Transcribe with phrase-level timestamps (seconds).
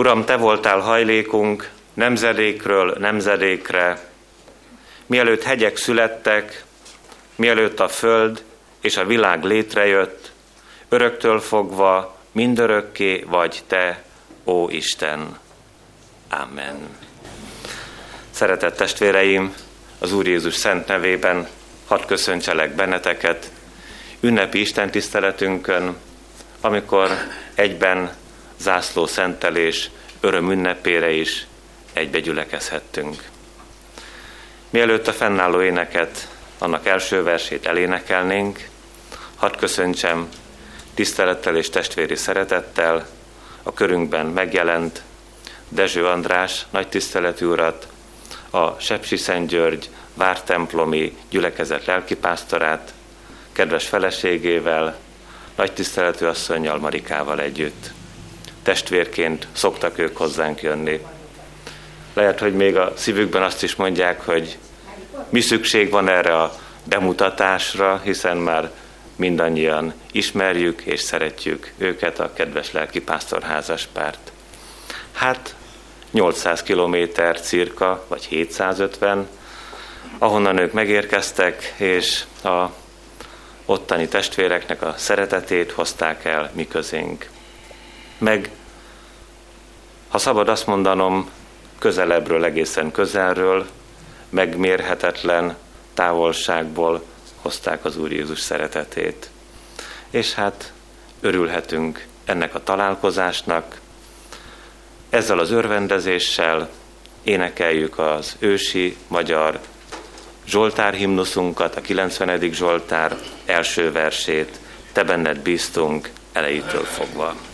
[0.00, 4.00] Uram, Te voltál hajlékunk nemzedékről nemzedékre,
[5.06, 6.64] mielőtt hegyek születtek,
[7.36, 8.42] mielőtt a föld
[8.80, 10.32] és a világ létrejött,
[10.88, 14.02] öröktől fogva mindörökké vagy Te,
[14.44, 15.38] ó Isten.
[16.30, 16.96] Amen.
[18.30, 19.54] Szeretett testvéreim,
[19.98, 21.48] az Úr Jézus szent nevében
[21.86, 23.50] hadd köszöntselek benneteket
[24.20, 25.96] ünnepi Isten tiszteletünkön,
[26.60, 27.10] amikor
[27.54, 28.18] egyben
[28.60, 29.90] zászló szentelés
[30.20, 31.46] öröm ünnepére is
[31.92, 33.28] egybe gyülekezhettünk.
[34.70, 38.68] Mielőtt a fennálló éneket, annak első versét elénekelnénk,
[39.36, 40.28] hadd köszöntsem
[40.94, 43.08] tisztelettel és testvéri szeretettel
[43.62, 45.02] a körünkben megjelent
[45.68, 47.86] Dezső András nagy tiszteletű urat,
[48.50, 52.92] a Sepsi Szent György vártemplomi gyülekezet lelkipásztorát,
[53.52, 54.98] kedves feleségével,
[55.56, 57.90] nagy tiszteletű asszonynal Marikával együtt.
[58.62, 61.00] Testvérként szoktak ők hozzánk jönni.
[62.14, 64.58] Lehet, hogy még a szívükben azt is mondják, hogy
[65.28, 68.70] mi szükség van erre a bemutatásra, hiszen már
[69.16, 74.32] mindannyian ismerjük és szeretjük őket, a kedves lelkipásztorházas párt.
[75.12, 75.54] Hát
[76.10, 79.28] 800 kilométer cirka, vagy 750,
[80.18, 82.66] ahonnan ők megérkeztek, és a
[83.64, 87.28] ottani testvéreknek a szeretetét hozták el mi közénk.
[88.20, 88.50] Meg,
[90.08, 91.30] ha szabad azt mondanom,
[91.78, 93.66] közelebbről, egészen közelről,
[94.28, 95.56] megmérhetetlen
[95.94, 97.02] távolságból
[97.36, 99.30] hozták az Úr Jézus szeretetét.
[100.10, 100.72] És hát
[101.20, 103.80] örülhetünk ennek a találkozásnak,
[105.10, 106.68] ezzel az örvendezéssel
[107.22, 109.60] énekeljük az ősi magyar
[110.46, 112.52] Zsoltár himnuszunkat, a 90.
[112.52, 114.58] Zsoltár első versét,
[114.92, 117.49] Te benned bíztunk elejétől fogva.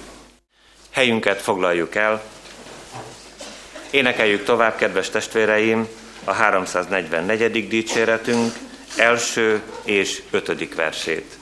[0.96, 2.22] Helyünket foglaljuk el,
[3.90, 5.88] énekeljük tovább, kedves testvéreim,
[6.24, 7.68] a 344.
[7.68, 8.54] dicséretünk
[8.96, 11.38] első és ötödik versét.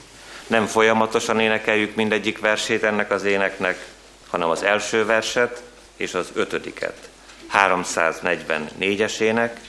[0.47, 3.85] Nem folyamatosan énekeljük mindegyik versét ennek az éneknek,
[4.29, 5.61] hanem az első verset
[5.97, 7.09] és az ötödiket.
[7.53, 9.59] 344-es ének,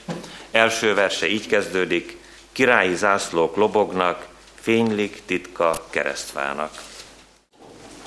[0.50, 2.16] első verse így kezdődik,
[2.52, 4.26] királyi zászlók lobognak,
[4.60, 6.70] fénylik titka keresztfának.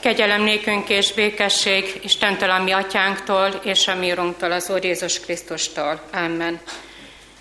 [0.02, 5.20] Kegyelem nékünk és békesség Istentől, a mi atyánktól, és a mi Urunktól, az Úr Jézus
[5.20, 6.02] Krisztustól.
[6.14, 6.60] Amen.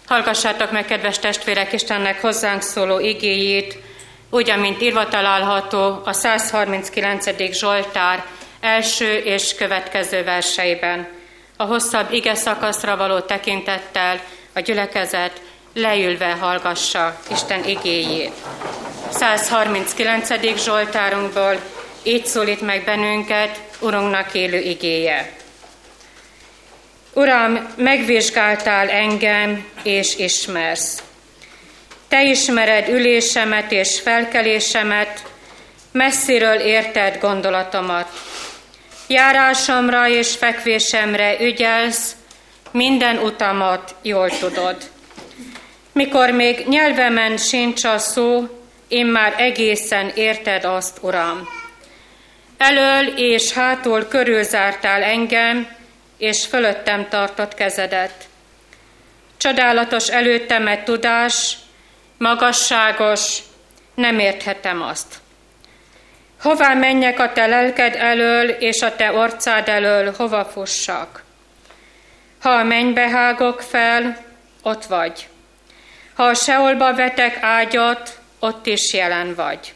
[0.07, 3.79] Hallgassátok meg, kedves testvérek, Istennek hozzánk szóló igéjét,
[4.31, 7.53] úgy, amint írva található a 139.
[7.53, 8.25] Zsoltár
[8.61, 11.09] első és következő verseiben.
[11.57, 14.21] A hosszabb ige szakaszra való tekintettel
[14.55, 15.41] a gyülekezet
[15.75, 18.33] leülve hallgassa Isten igéjét.
[19.11, 20.63] 139.
[20.65, 21.57] Zsoltárunkból
[22.03, 25.33] így szólít meg bennünket Urunknak élő igéje.
[27.13, 31.03] Uram, megvizsgáltál engem, és ismersz.
[32.09, 35.23] Te ismered ülésemet és felkelésemet,
[35.93, 38.09] messziről érted gondolatomat.
[39.07, 42.17] Járásomra és fekvésemre ügyelsz,
[42.71, 44.77] minden utamat jól tudod.
[45.93, 48.49] Mikor még nyelvemen sincs a szó,
[48.89, 51.58] én már egészen érted azt, Uram.
[52.59, 55.69] Elől és hátul körülzártál engem,
[56.17, 58.29] és fölöttem tartott kezedet.
[59.37, 61.57] Csodálatos előttemet tudás,
[62.17, 63.39] magasságos,
[63.95, 65.15] nem érthetem azt.
[66.41, 71.23] Hová menjek a te lelked elől, és a te orcád elől, hova fussak?
[72.41, 74.25] Ha a mennybe hágok fel,
[74.63, 75.29] ott vagy.
[76.15, 79.75] Ha a seolba vetek ágyat, ott is jelen vagy.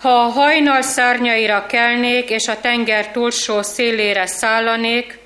[0.00, 5.18] Ha a hajnal szárnyaira kelnék, és a tenger túlsó szélére szállanék,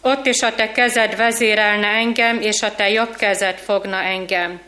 [0.00, 4.60] ott is a te kezed vezérelne engem, és a te jobb kezed fogna engem.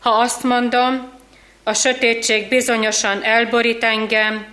[0.00, 1.12] Ha azt mondom,
[1.62, 4.46] a sötétség bizonyosan elborít engem,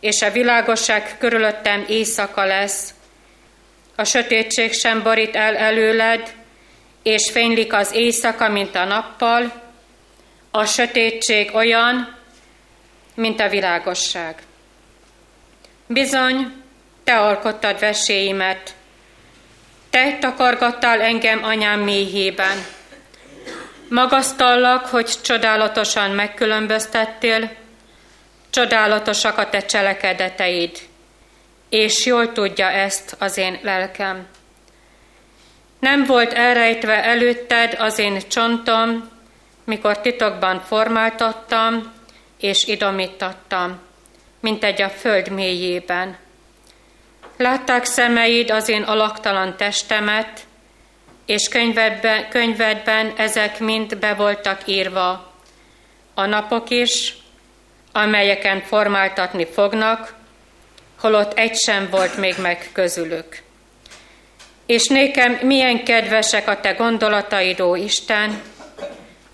[0.00, 2.94] és a világosság körülöttem éjszaka lesz,
[3.96, 6.34] a sötétség sem borít el előled,
[7.02, 9.52] és fénylik az éjszaka, mint a nappal,
[10.50, 12.20] a sötétség olyan,
[13.14, 14.42] mint a világosság.
[15.86, 16.52] Bizony,
[17.04, 18.74] te alkottad veséimet,
[19.90, 22.64] te takargattál engem anyám méhében.
[23.88, 27.50] Magasztallak, hogy csodálatosan megkülönböztettél,
[28.50, 30.78] csodálatosak a te cselekedeteid,
[31.68, 34.26] és jól tudja ezt az én lelkem.
[35.78, 39.10] Nem volt elrejtve előtted az én csontom,
[39.64, 41.92] mikor titokban formáltattam,
[42.42, 43.80] és idomítattam,
[44.40, 46.16] mint egy a föld mélyében.
[47.36, 50.40] Látták szemeid az én alaktalan testemet,
[51.26, 55.32] és könyvedben, könyvedben ezek mind be voltak írva.
[56.14, 57.16] A napok is,
[57.92, 60.14] amelyeken formáltatni fognak,
[61.00, 63.42] holott egy sem volt még meg közülük.
[64.66, 68.42] És nékem milyen kedvesek a te gondolataid, Isten,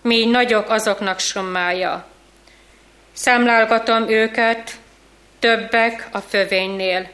[0.03, 2.07] mi nagyok azoknak summája.
[3.19, 4.71] Számlálgatom őket,
[5.39, 7.11] többek a fövénynél.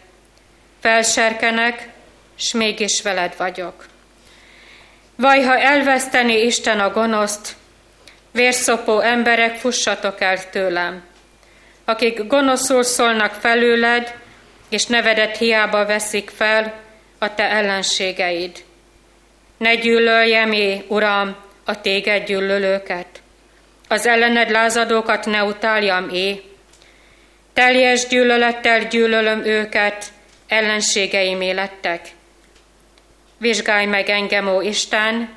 [0.81, 1.89] Felserkenek,
[2.35, 3.87] s mégis veled vagyok.
[5.17, 7.57] Vaj, ha elveszteni Isten a gonoszt,
[8.31, 11.03] vérszopó emberek, fussatok el tőlem.
[11.85, 14.15] Akik gonoszul szólnak felőled,
[14.69, 16.75] és nevedet hiába veszik fel
[17.19, 18.65] a te ellenségeid.
[19.57, 23.23] Ne gyűlöljem é, Uram, a téged gyűlölőket.
[23.95, 26.43] Az ellened lázadókat ne utáljam é.
[27.53, 30.07] Teljes gyűlölettel gyűlölöm őket,
[30.47, 32.09] ellenségeim lettek.
[33.39, 35.37] Vizsgálj meg engem, ó Isten,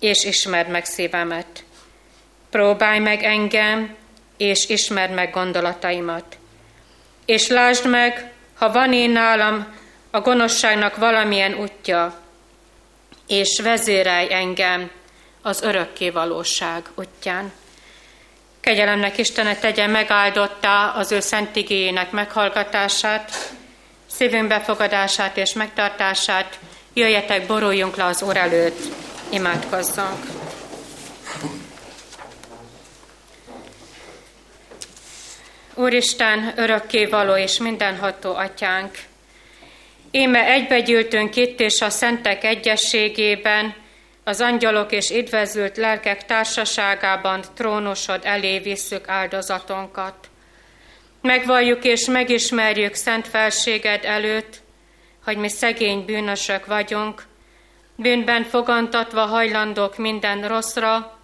[0.00, 1.64] és ismerd meg szívemet.
[2.50, 3.96] Próbálj meg engem,
[4.36, 6.36] és ismerd meg gondolataimat.
[7.24, 9.74] És lásd meg, ha van én nálam
[10.10, 12.20] a gonoszságnak valamilyen útja,
[13.26, 14.90] és vezérelj engem
[15.42, 17.52] az örökké valóság útján.
[18.64, 23.52] Kegyelemnek Istene tegye megáldottá az ő szent igényének meghallgatását,
[24.10, 26.58] szívünk befogadását és megtartását,
[26.92, 28.78] jöjjetek, boruljunk le az Úr előtt,
[29.30, 30.26] imádkozzunk.
[35.74, 38.98] Úristen, örökké való és mindenható atyánk,
[40.10, 43.74] Éme egybegyűltünk itt és a szentek egyességében,
[44.24, 50.14] az angyalok és idvezült lelkek társaságában trónosod elé visszük áldozatonkat.
[51.20, 54.62] Megvalljuk és megismerjük szent felséged előtt,
[55.24, 57.22] hogy mi szegény bűnösök vagyunk,
[57.96, 61.18] bűnben fogantatva hajlandók minden rosszra,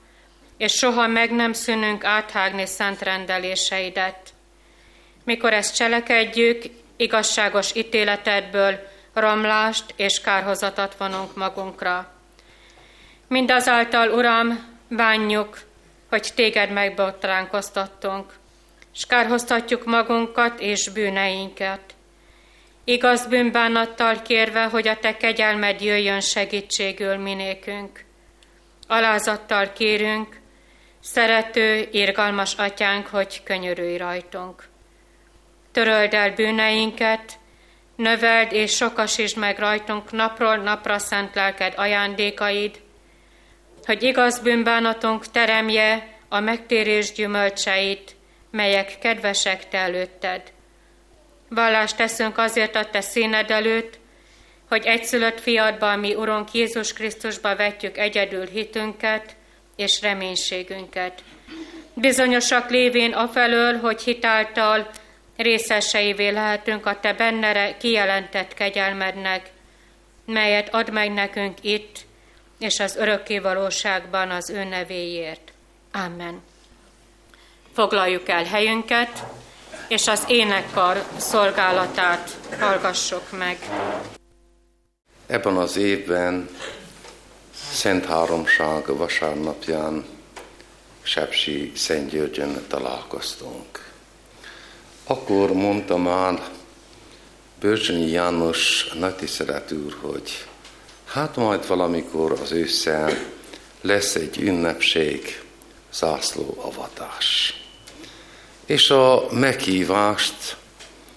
[0.56, 4.18] és soha meg nem szűnünk áthágni szent rendeléseidet.
[5.24, 6.62] Mikor ezt cselekedjük,
[6.96, 12.19] igazságos ítéletedből romlást és kárhozatat vonunk magunkra.
[13.30, 15.58] Mindazáltal, Uram, bánjuk,
[16.08, 18.32] hogy téged megbotránkoztattunk,
[18.94, 21.80] és kárhoztatjuk magunkat és bűneinket.
[22.84, 28.04] Igaz bűnbánattal kérve, hogy a te kegyelmed jöjjön segítségül minékünk.
[28.86, 30.40] Alázattal kérünk,
[31.00, 34.68] szerető, irgalmas atyánk, hogy könyörülj rajtunk.
[35.72, 37.38] Töröld el bűneinket,
[37.96, 42.80] növeld és sokasítsd meg rajtunk napról napra szent lelked ajándékaid,
[43.90, 48.14] hogy igaz bűnbánatunk teremje a megtérés gyümölcseit,
[48.50, 50.42] melyek kedvesek te előtted.
[51.48, 53.98] Vallást teszünk azért a te színed előtt,
[54.68, 59.36] hogy egyszülött fiadban mi Urunk Jézus Krisztusba vetjük egyedül hitünket
[59.76, 61.22] és reménységünket.
[61.94, 64.90] Bizonyosak lévén afelől, hogy hitáltal
[65.36, 69.50] részeseivé lehetünk a Te bennere kijelentett kegyelmednek,
[70.26, 72.08] melyet ad meg nekünk itt,
[72.60, 75.52] és az örökké valóságban az ő nevéért.
[75.92, 76.42] Amen.
[77.72, 79.24] Foglaljuk el helyünket,
[79.88, 83.58] és az énekkar szolgálatát hallgassuk meg.
[85.26, 86.48] Ebben az évben
[87.72, 90.04] Szent Háromság vasárnapján
[91.02, 93.90] Sepsi Szent Györgyön találkoztunk.
[95.04, 96.42] Akkor mondta már
[97.60, 100.49] Bölcsönyi János nagytisztelet úr, hogy
[101.12, 103.18] hát majd valamikor az ősszel
[103.80, 105.42] lesz egy ünnepség,
[105.92, 107.54] zászlóavatás.
[108.66, 110.56] És a meghívást,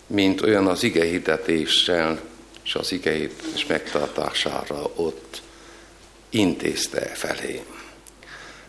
[0.08, 2.20] mint olyan az igehitetéssel
[2.64, 5.42] és az igehités megtartására ott
[6.30, 7.64] intézte felé.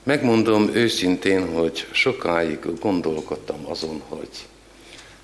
[0.02, 4.46] Megmondom őszintén, hogy sokáig gondolkodtam azon, hogy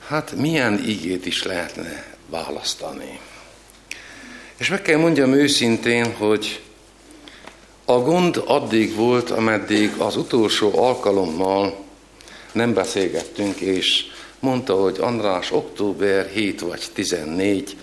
[0.07, 3.21] hát milyen ígét is lehetne választani.
[4.61, 6.61] És meg kell mondjam őszintén, hogy
[7.85, 11.85] a gond addig volt, ameddig az utolsó alkalommal
[12.53, 14.05] nem beszélgettünk, és
[14.39, 17.77] mondta, hogy András október 7 vagy 14,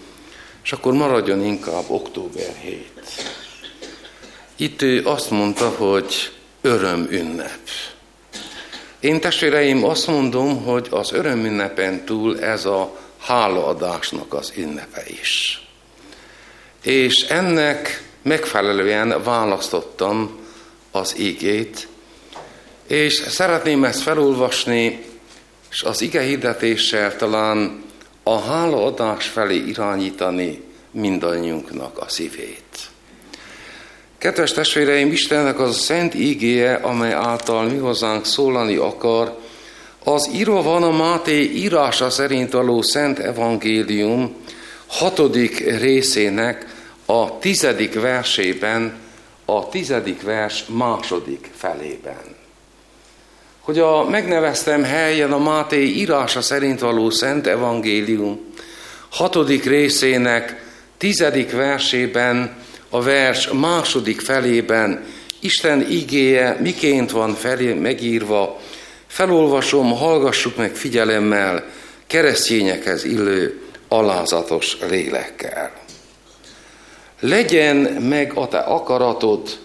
[0.63, 2.91] és akkor maradjon inkább október 7.
[4.55, 6.31] Itt ő azt mondta, hogy
[6.61, 7.59] öröm ünnep.
[8.99, 15.61] Én testvéreim azt mondom, hogy az örömünnepen túl ez a hálaadásnak az ünnepe is.
[16.81, 20.37] És ennek megfelelően választottam
[20.91, 21.87] az ígét,
[22.87, 25.05] és szeretném ezt felolvasni,
[25.71, 27.83] és az ige hirdetéssel talán
[28.23, 32.89] a hálaadás felé irányítani mindannyiunknak a szívét.
[34.17, 39.37] Kedves testvéreim, Istennek az a szent ígéje, amely által mi hozzánk szólani akar,
[40.03, 44.35] az írva van a Máté írása szerint való Szent Evangélium
[44.87, 46.65] hatodik részének
[47.05, 48.93] a tizedik versében,
[49.45, 52.35] a tizedik vers második felében.
[53.59, 58.39] Hogy a megneveztem helyen a Máté írása szerint való Szent Evangélium
[59.09, 60.65] hatodik részének
[60.97, 62.55] tizedik versében,
[62.89, 65.05] a vers második felében
[65.39, 68.59] Isten igéje miként van felé megírva,
[69.07, 71.65] felolvasom, hallgassuk meg figyelemmel,
[72.07, 75.71] keresztényekhez illő alázatos lélekkel.
[77.19, 79.59] Legyen meg a te akaratod,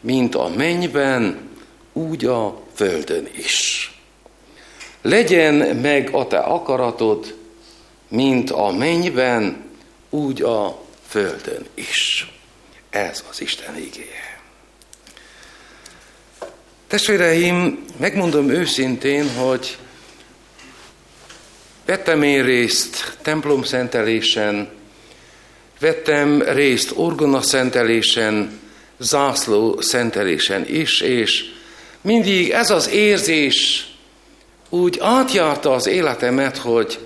[0.00, 1.48] mint a mennyben,
[1.92, 3.92] úgy a földön is.
[5.02, 7.34] Legyen meg a te akaratod,
[8.08, 9.64] mint a mennyben,
[10.10, 12.32] úgy a földön is.
[12.90, 14.40] Ez az Isten igéje.
[16.86, 19.78] Testvéreim, megmondom őszintén, hogy
[21.88, 24.68] vettem én részt templom szentelésen,
[25.80, 28.60] vettem részt orgona szentelésen,
[28.98, 31.44] zászló szentelésen is, és
[32.00, 33.86] mindig ez az érzés
[34.68, 36.98] úgy átjárta az életemet, hogy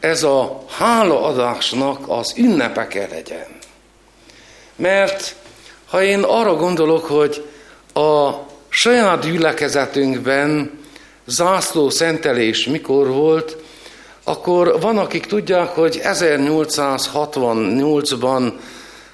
[0.00, 3.46] ez a hálaadásnak az ünnepe kell legyen.
[4.76, 5.34] Mert
[5.86, 7.44] ha én arra gondolok, hogy
[7.94, 8.30] a
[8.68, 10.78] saját gyülekezetünkben
[11.26, 13.56] zászló szentelés mikor volt,
[14.28, 18.52] akkor van, akik tudják, hogy 1868-ban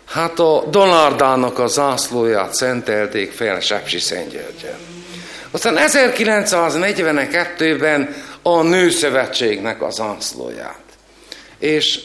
[0.04, 4.78] hát a Donárdának a zászlóját szentelték fel Sepsi Szentgyörgyen.
[5.50, 10.83] Aztán 1942-ben a Nőszövetségnek a zászlóját.
[11.59, 12.00] És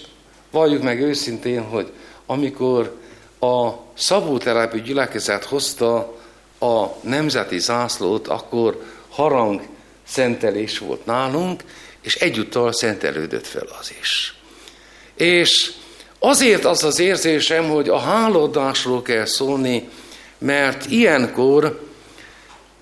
[0.52, 1.92] valljuk meg őszintén, hogy
[2.26, 2.98] amikor
[3.40, 6.16] a Szabótelepű gyülekezet hozta
[6.60, 9.62] a nemzeti zászlót, akkor harang
[10.08, 11.64] szentelés volt nálunk,
[12.02, 14.34] és egyúttal szentelődött fel az is.
[15.16, 15.72] És
[16.20, 19.90] azért az az érzésem, hogy a hálódásról kell szólni,
[20.38, 21.80] mert ilyenkor,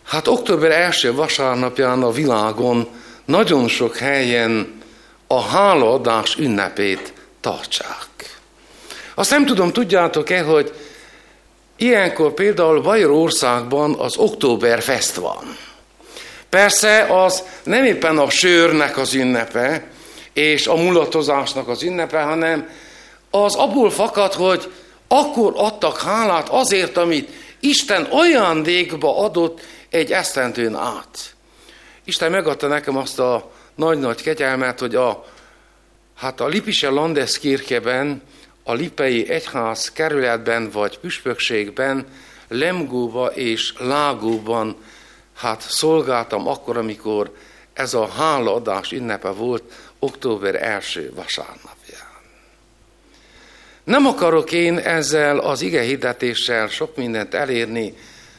[0.03, 2.87] hát október első vasárnapján a világon
[3.25, 4.81] nagyon sok helyen
[5.27, 8.39] a hálaadás ünnepét tartsák.
[9.15, 10.73] Azt nem tudom, tudjátok-e, hogy
[11.77, 15.57] ilyenkor például Bajorországban az Oktoberfest van.
[16.49, 19.87] Persze az nem éppen a sörnek az ünnepe,
[20.33, 22.69] és a mulatozásnak az ünnepe, hanem
[23.29, 24.71] az abból fakad, hogy
[25.07, 31.35] akkor adtak hálát azért, amit Isten ajándékba adott egy esztendőn át.
[32.03, 35.25] Isten megadta nekem azt a nagy-nagy kegyelmet, hogy a,
[36.15, 38.21] hát a Lipise Landeskirkeben,
[38.63, 42.07] a Lipei Egyház kerületben vagy püspökségben,
[42.47, 44.77] Lemgóba és Lágóban
[45.37, 47.31] hát szolgáltam akkor, amikor
[47.73, 49.63] ez a hálaadás ünnepe volt
[49.99, 52.05] október első vasárnapján.
[53.83, 57.93] Nem akarok én ezzel az igehirdetéssel sok mindent elérni,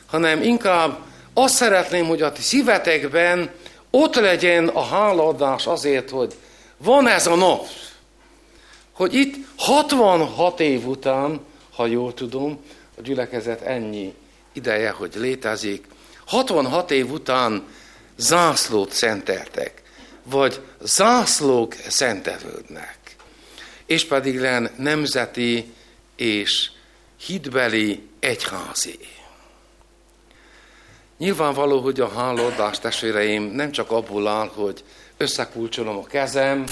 [0.06, 0.98] hanem inkább
[1.34, 3.50] azt szeretném, hogy a ti szívetekben
[3.90, 6.34] ott legyen a hálaadás azért, hogy
[6.76, 7.66] van ez a nap,
[8.92, 11.40] hogy itt 66 év után,
[11.74, 12.64] ha jól tudom,
[12.98, 14.14] a gyülekezet ennyi
[14.52, 15.84] ideje, hogy létezik,
[16.28, 17.66] 66 év után
[18.16, 19.82] zászlót szenteltek,
[20.22, 22.98] vagy zászlók szentelődnek,
[23.86, 25.72] és pedig len nemzeti
[26.16, 26.70] és
[27.20, 28.98] hitbeli egyházi.
[31.18, 34.84] Nyilvánvaló, hogy a hálaadás testvéreim nem csak abból áll, hogy
[35.16, 36.64] összekulcsolom a kezem,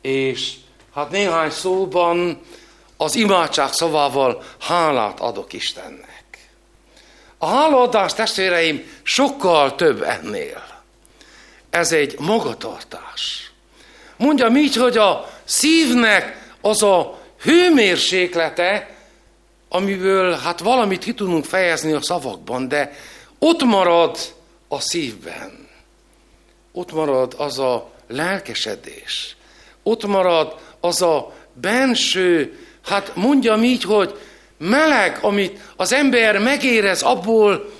[0.00, 0.54] és
[0.94, 2.40] hát néhány szóban
[2.96, 6.07] az imádság szavával hálát adok Istennek.
[7.38, 10.62] A hálaadás testvéreim sokkal több ennél.
[11.70, 13.52] Ez egy magatartás.
[14.16, 18.96] Mondjam így, hogy a szívnek az a hőmérséklete,
[19.68, 22.92] amiből hát valamit ki tudunk fejezni a szavakban, de
[23.38, 24.18] ott marad
[24.68, 25.68] a szívben.
[26.72, 29.36] Ott marad az a lelkesedés.
[29.82, 34.18] Ott marad az a benső, hát mondjam így, hogy
[34.58, 37.72] meleg, amit az ember megérez abból,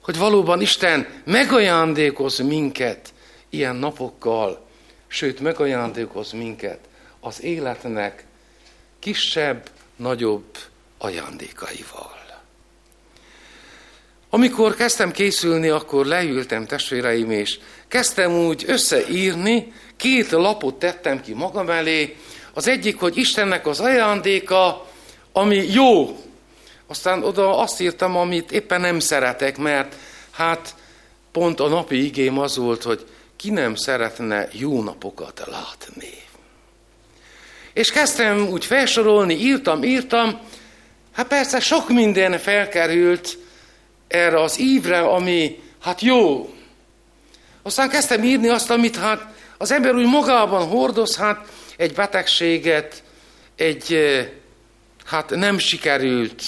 [0.00, 3.12] hogy valóban Isten megajándékoz minket
[3.50, 4.66] ilyen napokkal,
[5.06, 6.78] sőt megajándékoz minket
[7.20, 8.24] az életnek
[8.98, 10.44] kisebb, nagyobb
[10.98, 12.16] ajándékaival.
[14.30, 21.70] Amikor kezdtem készülni, akkor leültem testvéreim, és kezdtem úgy összeírni, két lapot tettem ki magam
[21.70, 22.16] elé,
[22.52, 24.86] Az egyik, hogy Istennek az ajándéka,
[25.32, 26.18] ami jó.
[26.86, 29.94] Aztán oda azt írtam, amit éppen nem szeretek, mert
[30.30, 30.74] hát
[31.32, 36.12] pont a napi igém az volt, hogy ki nem szeretne jó napokat látni.
[37.72, 40.40] És kezdtem úgy felsorolni, írtam, írtam,
[41.12, 43.38] hát persze sok minden felkerült
[44.08, 46.54] erre az ívre, ami hát jó.
[47.62, 53.02] Aztán kezdtem írni azt, amit hát az ember úgy magában hordoz, hát egy betegséget,
[53.56, 54.28] egy eh,
[55.04, 56.42] hát nem sikerült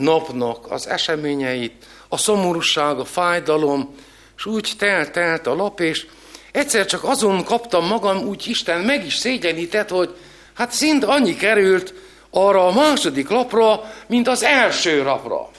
[0.00, 3.94] napnak az eseményeit, a szomorúság, a fájdalom,
[4.36, 6.06] és úgy telt-telt a lap, és
[6.52, 10.16] egyszer csak azon kaptam magam, úgy Isten meg is szégyenített, hogy
[10.54, 11.94] hát szint annyi került
[12.30, 15.50] arra a második lapra, mint az első lapra.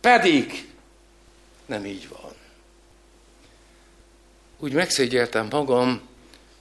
[0.00, 0.68] Pedig
[1.66, 2.32] nem így van.
[4.58, 6.00] Úgy megszégyeltem magam,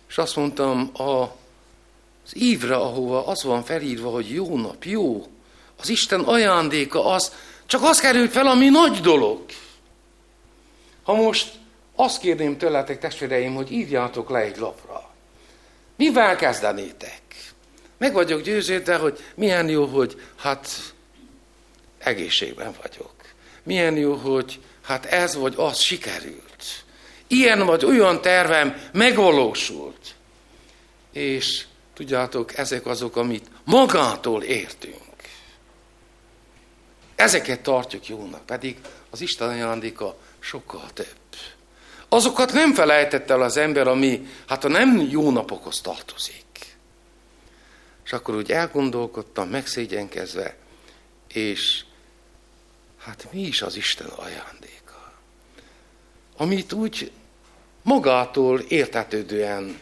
[0.10, 1.22] és azt mondtam, a,
[2.26, 5.26] az ívre, ahova az van felírva, hogy jó nap, jó,
[5.80, 7.32] az Isten ajándéka az,
[7.66, 9.42] csak az került fel, ami nagy dolog.
[11.04, 11.54] Ha most
[11.96, 15.12] azt kérném tőletek, testvéreim, hogy írjátok le egy lapra.
[15.96, 17.22] Mivel kezdenétek?
[17.98, 20.94] Meg vagyok győződve, hogy milyen jó, hogy hát
[21.98, 23.14] egészségben vagyok.
[23.64, 26.84] Milyen jó, hogy hát ez vagy az sikerült.
[27.28, 30.16] Ilyen vagy olyan tervem megvalósult.
[31.12, 35.02] És tudjátok, ezek azok, amit magától értünk.
[37.24, 38.78] Ezeket tartjuk jónak, pedig
[39.10, 41.08] az Isten ajándéka sokkal több.
[42.10, 46.76] Azokat nem felejtett el az ember, ami hát a nem jó napokhoz tartozik.
[48.06, 50.56] És akkor úgy elgondolkodtam, megszégyenkezve,
[51.28, 51.84] és
[53.00, 55.14] hát mi is az Isten ajándéka?
[56.38, 57.12] Amit úgy
[57.82, 59.80] magától értetődően,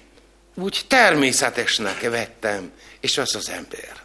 [0.53, 4.00] úgy természetesnek vettem, és az az ember.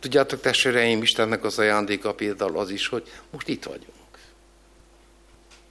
[0.00, 4.18] Tudjátok, testvéreim, Istennek az ajándéka például az is, hogy most itt vagyunk.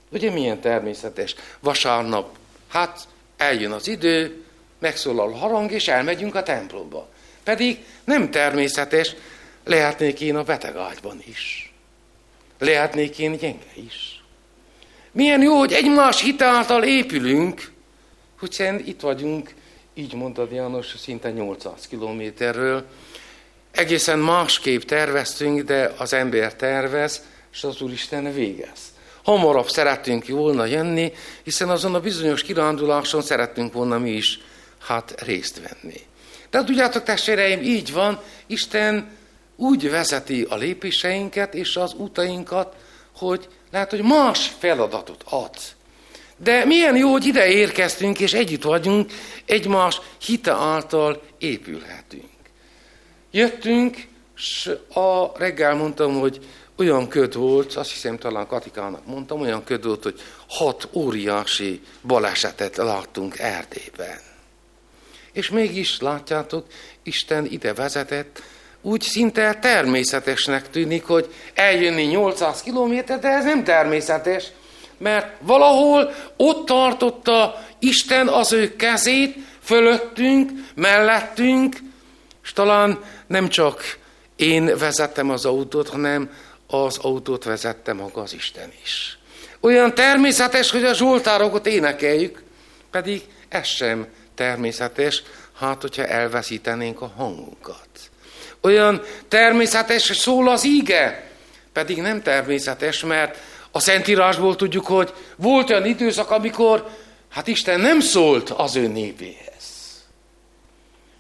[0.10, 1.36] Ugye milyen természetes?
[1.60, 4.43] Vasárnap, hát eljön az idő,
[4.80, 7.10] megszólal a harang, és elmegyünk a templomba.
[7.43, 9.15] Pedig nem természetes,
[9.63, 11.73] lehetnék én a betegágyban is.
[12.60, 14.23] Lehetnék én gyenge is.
[15.12, 17.71] Milyen jó, hogy egymás hite által épülünk,
[18.39, 19.53] hiszen itt vagyunk,
[19.93, 22.86] így mondta János, szinte 800 kilométerről.
[23.71, 28.89] Egészen másképp terveztünk, de az ember tervez, és az Úristen végez
[29.29, 34.39] hamarabb szeretünk volna jönni, hiszen azon a bizonyos kiránduláson szerettünk volna mi is
[34.79, 35.99] hát részt venni.
[36.49, 39.10] De tudjátok, testvéreim, így van, Isten
[39.55, 42.75] úgy vezeti a lépéseinket és az utainkat,
[43.17, 45.55] hogy lehet, hogy más feladatot ad.
[46.38, 49.12] De milyen jó, hogy ide érkeztünk, és együtt vagyunk,
[49.45, 52.28] egymás hite által épülhetünk.
[53.31, 56.39] Jöttünk, és a reggel mondtam, hogy
[56.75, 62.77] olyan köd volt, azt hiszem talán Katikának mondtam, olyan köd volt, hogy hat óriási balesetet
[62.77, 64.19] láttunk Erdélyben.
[65.31, 66.65] És mégis, látjátok,
[67.03, 68.41] Isten ide vezetett,
[68.81, 74.45] úgy szinte természetesnek tűnik, hogy eljönni 800 kilométer, de ez nem természetes,
[74.97, 81.77] mert valahol ott tartotta Isten az ő kezét, fölöttünk, mellettünk,
[82.49, 83.97] és talán nem csak
[84.35, 86.31] én vezettem az autót, hanem
[86.67, 89.19] az autót vezette maga az Isten is.
[89.59, 92.43] Olyan természetes, hogy a zsoltárokat énekeljük,
[92.91, 95.23] pedig ez sem természetes,
[95.59, 97.89] hát hogyha elveszítenénk a hangunkat.
[98.62, 101.29] Olyan természetes, hogy szól az íge,
[101.73, 103.38] pedig nem természetes, mert
[103.71, 106.89] a Szentírásból tudjuk, hogy volt olyan időszak, amikor
[107.29, 109.48] hát Isten nem szólt az ő népéhez.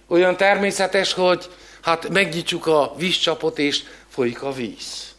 [0.09, 1.49] Olyan természetes, hogy
[1.81, 5.09] hát megnyitjuk a vízcsapot, és folyik a víz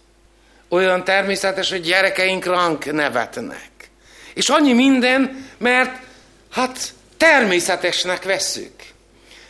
[0.71, 3.71] olyan természetes, hogy gyerekeink ránk nevetnek.
[4.35, 6.03] És annyi minden, mert
[6.51, 8.73] hát természetesnek vesszük.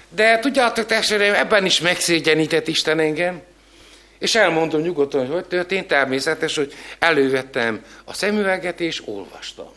[0.08, 3.42] De tudjátok, testvéreim, ebben is megszégyenített Isten engem.
[4.18, 9.72] És elmondom nyugodtan, hogy hogy történt, természetes, hogy elővettem a szemüveget és olvastam.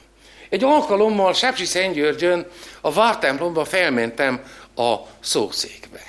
[0.53, 2.47] Egy alkalommal Sepsi Szentgyörgyön
[2.81, 4.43] a vártemplomba felmentem
[4.75, 6.01] a szószékbe.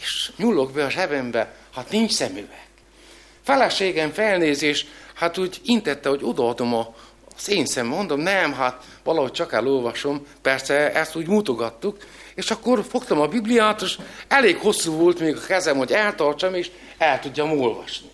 [0.00, 2.66] És nyúlok be a zsebembe, hát nincs szemüveg.
[3.42, 6.94] Feleségem felnézés, hát úgy intette, hogy odaadom a
[7.36, 11.96] az én szem, mondom, nem, hát valahogy csak elolvasom, persze ezt úgy mutogattuk,
[12.34, 16.70] és akkor fogtam a Bibliát, és elég hosszú volt még a kezem, hogy eltartsam, és
[16.98, 18.10] el tudjam olvasni.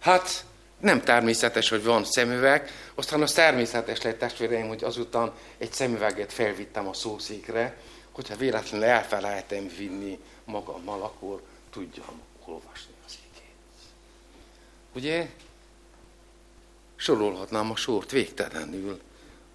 [0.00, 0.44] Hát
[0.84, 6.88] nem természetes, hogy van szemüveg, aztán az természetes lett testvéreim, hogy azután egy szemüveget felvittem
[6.88, 7.76] a szószékre,
[8.12, 13.54] hogyha véletlenül elfelejtem vinni magammal, akkor tudjam olvasni az igét.
[14.94, 15.30] Ugye?
[16.96, 19.00] Sorolhatnám a sort végtelenül,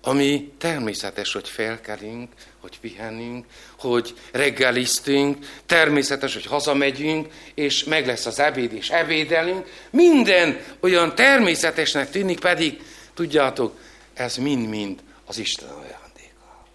[0.01, 3.45] ami természetes, hogy felkelünk, hogy pihenünk,
[3.77, 9.69] hogy reggeliztünk, természetes, hogy hazamegyünk, és meg lesz az ebéd, és ebédelünk.
[9.89, 12.81] Minden olyan természetesnek tűnik, pedig,
[13.13, 13.79] tudjátok,
[14.13, 16.65] ez mind-mind az Isten ajándéka.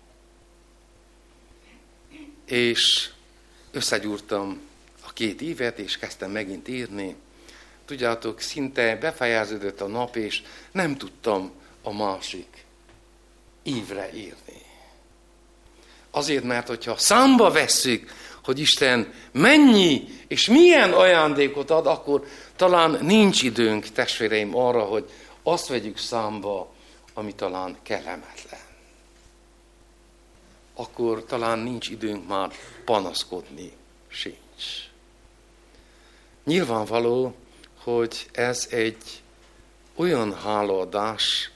[2.47, 3.11] És
[3.71, 4.61] összegyúrtam
[5.07, 7.15] a két évet, és kezdtem megint írni.
[7.85, 12.54] Tudjátok, szinte befejeződött a nap, és nem tudtam a másik
[13.65, 14.63] ívre írni.
[16.11, 18.13] Azért, mert hogyha számba vesszük,
[18.45, 25.11] hogy Isten mennyi és milyen ajándékot ad, akkor talán nincs időnk, testvéreim, arra, hogy
[25.43, 26.73] azt vegyük számba,
[27.15, 28.61] ami talán kellemetlen.
[30.75, 32.53] Akkor talán nincs időnk már
[32.85, 33.73] panaszkodni,
[34.09, 34.65] sincs.
[36.45, 37.35] Nyilvánvaló,
[37.83, 39.23] hogy ez egy
[39.95, 41.51] olyan hálaadás,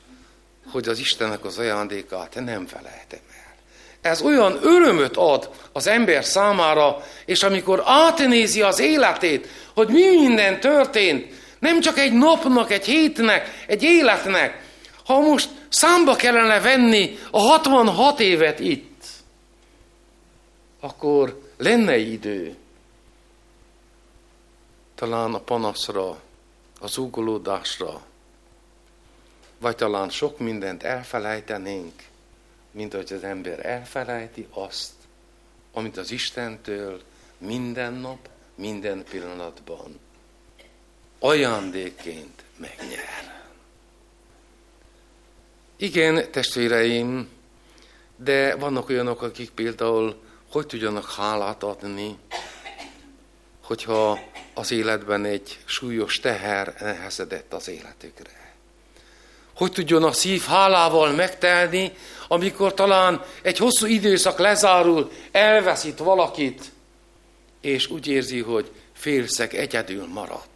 [0.71, 3.55] hogy az Istennek az ajándékát nem felejtem el.
[4.01, 10.61] Ez olyan örömöt ad az ember számára, és amikor átnézi az életét, hogy mi minden
[10.61, 11.27] történt,
[11.59, 14.67] nem csak egy napnak, egy hétnek, egy életnek,
[15.05, 19.05] ha most számba kellene venni a 66 évet itt,
[20.81, 22.57] akkor lenne idő
[24.95, 26.21] talán a panaszra,
[26.81, 28.01] az ugolódásra,
[29.59, 32.03] vagy talán sok mindent elfelejtenénk,
[32.71, 34.92] mint hogy az ember elfelejti azt,
[35.73, 37.03] amit az Istentől
[37.38, 40.01] minden nap, minden pillanatban
[41.18, 43.42] ajándékként megnyer.
[45.77, 47.29] Igen, testvéreim,
[48.16, 52.18] de vannak olyanok, akik például hogy tudjanak hálát adni,
[53.62, 54.18] hogyha
[54.55, 58.38] az életben egy súlyos teher nehezedett az életükre
[59.59, 61.92] hogy tudjon a szív hálával megtelni,
[62.29, 66.73] amikor talán egy hosszú időszak lezárul, elveszít valakit,
[67.61, 70.49] és úgy érzi, hogy félszeg egyedül maradt.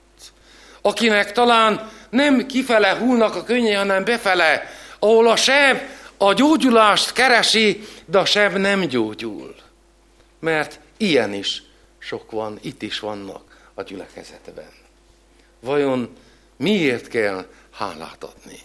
[0.80, 5.80] Akinek talán nem kifele hullnak a könnyei, hanem befele, ahol a seb
[6.16, 9.54] a gyógyulást keresi, de a seb nem gyógyul.
[10.40, 11.62] Mert ilyen is
[11.98, 14.70] sok van, itt is vannak a gyülekezetben.
[15.60, 16.16] Vajon
[16.56, 18.58] miért kell hálát adni?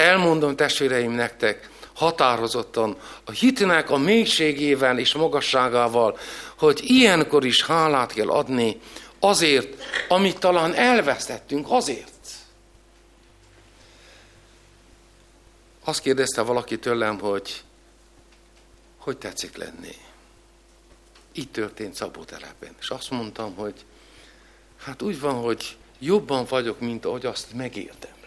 [0.00, 6.18] Elmondom testvéreim nektek határozottan a hitnek a mélységével és magasságával,
[6.58, 8.80] hogy ilyenkor is hálát kell adni
[9.18, 12.10] azért, amit talán elvesztettünk, azért.
[15.84, 17.62] Azt kérdezte valaki tőlem, hogy
[18.98, 19.94] hogy tetszik lenni.
[21.32, 22.74] Így történt Szabótelepen.
[22.80, 23.74] És azt mondtam, hogy
[24.76, 28.19] hát úgy van, hogy jobban vagyok, mint ahogy azt megértem.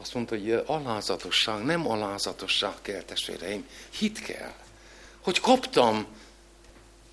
[0.00, 3.66] Azt mondta, hogy alázatosság, nem alázatosság kell, testvéreim,
[3.98, 4.52] hit kell.
[5.22, 6.06] Hogy kaptam.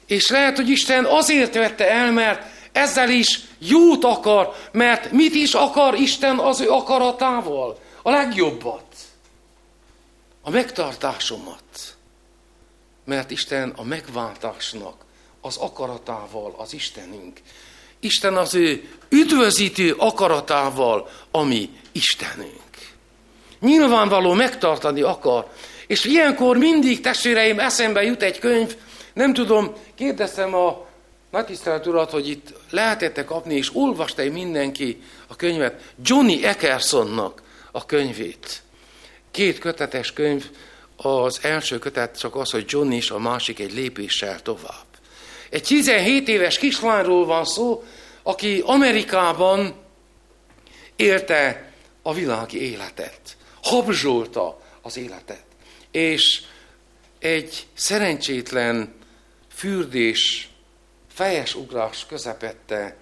[0.06, 5.54] És lehet, hogy Isten azért vette el, mert ezzel is jót akar, mert mit is
[5.54, 7.80] akar Isten az ő akaratával?
[8.02, 8.96] A legjobbat.
[10.42, 11.96] A megtartásomat.
[13.06, 15.06] Mert Isten a megváltásnak
[15.42, 17.42] az akaratával az Istenünk.
[18.00, 22.67] Isten az ő üdvözítő akaratával, ami Istenünk.
[23.60, 25.48] Nyilvánvaló megtartani akar.
[25.88, 28.76] És ilyenkor mindig, testvéreim, eszembe jut egy könyv,
[29.14, 30.86] nem tudom, kérdeztem a
[31.32, 37.42] nagytisztelet urat, hogy itt lehetette kapni, és olvasta mindenki a könyvet, Johnny Eckersonnak
[37.72, 38.62] a könyvét.
[39.32, 40.50] Két kötetes könyv,
[40.96, 44.86] az első kötet csak az, hogy Johnny is, a másik egy lépéssel tovább.
[45.50, 47.84] Egy 17 éves kislányról van szó,
[48.24, 49.76] aki Amerikában
[50.96, 55.46] élte a világi életet habzsolta az életet.
[55.92, 56.44] És
[57.20, 58.96] egy szerencsétlen
[59.48, 60.50] fürdés,
[61.14, 62.98] fejes ugrás közepette,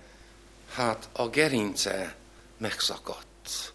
[0.73, 2.15] hát a gerince
[2.57, 3.73] megszakadt,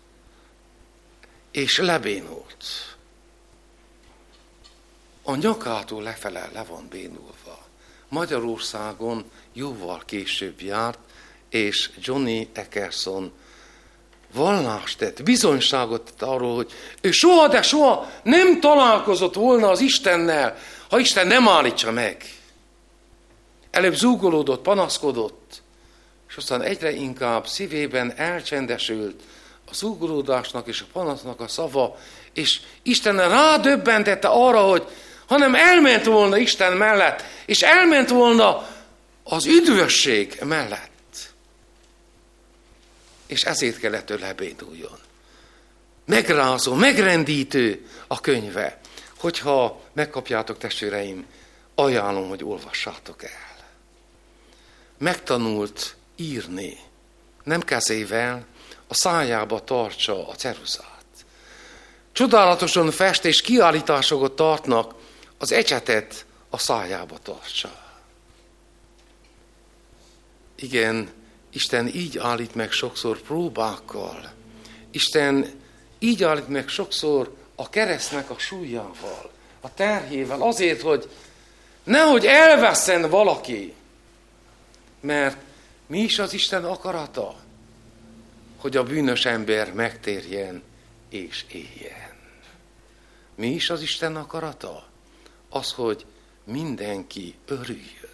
[1.51, 2.65] és lebénult.
[5.23, 7.69] A nyakától lefele le van bénulva.
[8.09, 10.99] Magyarországon jóval később járt,
[11.49, 13.33] és Johnny Eckerson
[14.35, 20.57] vallást tett, bizonyságot tett arról, hogy ő soha, de soha nem találkozott volna az Istennel,
[20.89, 22.17] ha Isten nem állítsa meg.
[23.71, 25.63] Előbb zúgolódott, panaszkodott,
[26.29, 29.21] és aztán egyre inkább szívében elcsendesült
[29.71, 31.97] a zúgolódásnak és a panasznak a szava,
[32.33, 34.87] és Isten rádöbbentette arra, hogy
[35.27, 38.69] hanem elment volna Isten mellett, és elment volna
[39.25, 40.90] az üdvösség mellett.
[43.31, 44.99] És ezért kellett tőle lebéduljon.
[46.05, 48.81] Megrázó, megrendítő a könyve.
[49.19, 51.27] Hogyha megkapjátok, testvéreim,
[51.75, 53.57] ajánlom, hogy olvassátok el.
[54.99, 56.79] Megtanult írni,
[57.43, 58.47] nem kezével,
[58.87, 61.05] a szájába tartsa a ceruzát.
[62.13, 64.95] Csodálatosan fest és kiállításokat tartnak,
[65.39, 67.95] az ecsetet a szájába tartsa.
[70.57, 71.20] Igen,
[71.53, 74.33] Isten így állít meg sokszor próbákkal.
[74.91, 75.51] Isten
[75.99, 81.11] így állít meg sokszor a keresztnek a súlyával, a terhével, azért, hogy
[81.85, 83.75] nehogy elveszen valaki.
[85.01, 85.37] Mert
[85.87, 87.37] mi is az Isten akarata?
[88.57, 90.63] Hogy a bűnös ember megtérjen
[91.09, 92.15] és éljen.
[93.35, 94.87] Mi is az Isten akarata?
[95.49, 96.07] Az, hogy
[96.45, 98.09] mindenki örüljön.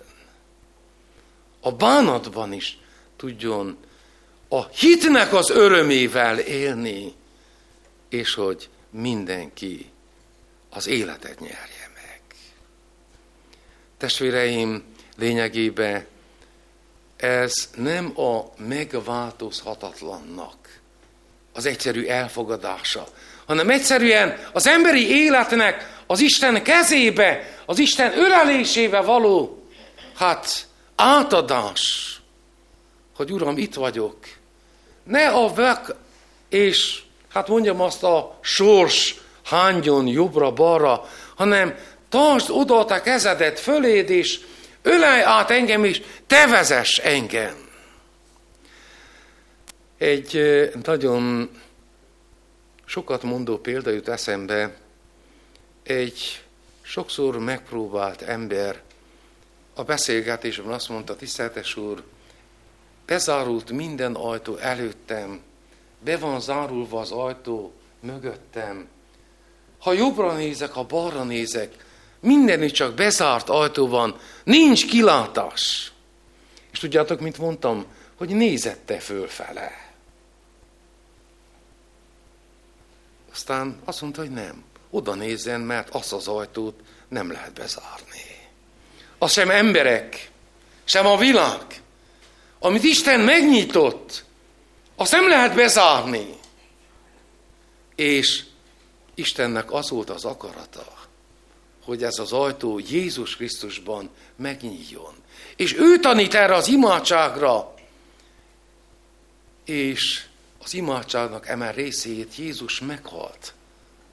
[1.61, 2.79] A bánatban is
[3.17, 3.79] tudjon
[4.49, 7.15] a hitnek az örömével élni,
[8.09, 9.91] és hogy mindenki
[10.71, 12.21] az életet nyerje meg.
[13.99, 14.85] Testvéreim,
[15.17, 16.07] lényegében
[17.17, 20.81] ez nem a megváltozhatatlannak
[21.53, 23.09] az egyszerű elfogadása,
[23.47, 29.67] hanem egyszerűen az emberi életnek az Isten kezébe, az Isten ölelésébe való,
[30.15, 32.16] hát átadás,
[33.17, 34.17] hogy Uram, itt vagyok.
[35.03, 35.95] Ne a vek
[36.49, 44.41] és hát mondjam azt a sors hányjon jobbra-balra, hanem tartsd oda a kezedet föléd, és
[44.83, 47.55] ölej át engem is, te vezess engem.
[49.99, 50.41] Egy
[50.83, 51.51] nagyon
[52.85, 54.77] sokat mondó példa jut eszembe,
[55.83, 56.43] egy
[56.83, 58.83] sokszor megpróbált ember
[59.75, 62.03] a beszélgetésben azt mondta, tiszteltes úr,
[63.07, 65.41] bezárult minden ajtó előttem,
[65.99, 68.89] be van zárulva az ajtó mögöttem.
[69.79, 71.85] Ha jobbra nézek, ha balra nézek,
[72.21, 75.93] mindenütt csak bezárt ajtó van, nincs kilátás.
[76.73, 77.87] És tudjátok, mit mondtam?
[78.17, 79.87] Hogy nézette fölfele.
[83.33, 84.65] Aztán azt mondta, hogy nem.
[84.91, 88.49] Oda nézzen, mert azt az ajtót nem lehet bezárni.
[89.19, 90.31] Az sem emberek,
[90.85, 91.81] sem a világ.
[92.67, 94.25] Amit Isten megnyitott,
[94.97, 96.27] azt nem lehet bezárni.
[97.95, 98.45] És
[99.15, 100.93] Istennek az volt az akarata,
[101.85, 105.15] hogy ez az ajtó Jézus Krisztusban megnyíljon.
[105.57, 107.75] És ő tanít erre az imádságra,
[109.65, 110.25] és
[110.63, 113.55] az imádságnak emel részét Jézus meghalt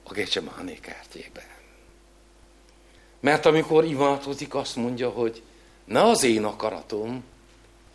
[0.02, 1.48] a Gecsemáné kertjében.
[3.20, 5.42] Mert amikor imádkozik, azt mondja, hogy
[5.84, 7.24] ne az én akaratom,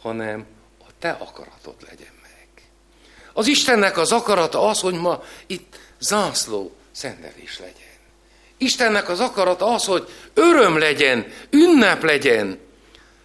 [0.02, 0.46] hanem
[0.80, 2.48] a te akaratod legyen meg.
[3.34, 7.88] Az Istennek az akarata az, hogy ma itt zászló szentelés legyen.
[8.58, 12.60] Istennek az akarata az, hogy öröm legyen, ünnep legyen,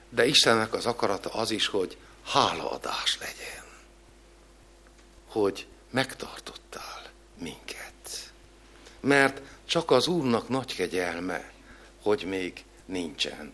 [0.08, 3.64] de Istennek az akarata az is, hogy hálaadás legyen.
[5.28, 7.02] Hogy megtartottál
[7.38, 8.32] minket.
[9.00, 11.52] Mert csak az Úrnak nagy kegyelme,
[12.02, 13.52] hogy még nincsen.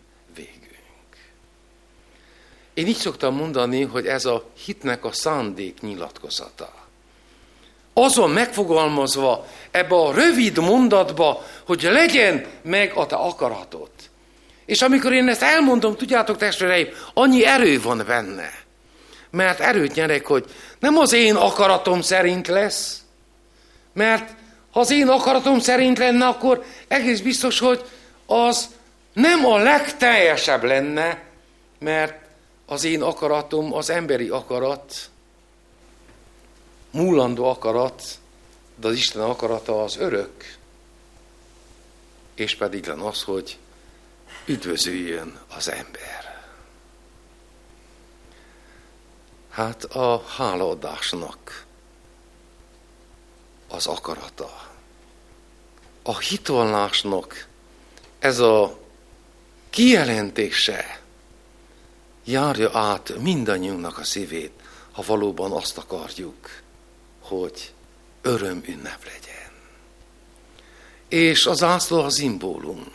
[2.73, 6.73] Én így szoktam mondani, hogy ez a hitnek a szándék nyilatkozata.
[7.93, 13.89] Azon megfogalmazva ebbe a rövid mondatba, hogy legyen meg a te akaratod.
[14.65, 18.51] És amikor én ezt elmondom, tudjátok testvéreim, annyi erő van benne.
[19.29, 20.45] Mert erőt nyerek, hogy
[20.79, 23.01] nem az én akaratom szerint lesz,
[23.93, 24.35] mert
[24.71, 27.81] ha az én akaratom szerint lenne, akkor egész biztos, hogy
[28.25, 28.67] az
[29.13, 31.21] nem a legteljesebb lenne,
[31.79, 32.20] mert
[32.71, 35.09] az én akaratom az emberi akarat,
[36.91, 38.03] múlandó akarat,
[38.75, 40.57] de az Isten akarata az örök,
[42.35, 43.57] és pedig lenne az, hogy
[44.45, 46.43] üdvözüljön az ember.
[49.49, 51.65] Hát a hálaadásnak
[53.67, 54.69] az akarata.
[56.03, 57.47] A hitvallásnak
[58.19, 58.77] ez a
[59.69, 61.00] kijelentése,
[62.23, 64.51] járja át mindannyiunknak a szívét,
[64.91, 66.49] ha valóban azt akarjuk,
[67.21, 67.73] hogy
[68.21, 69.51] öröm ünnep legyen.
[71.07, 72.85] És az ászló a szimbólum.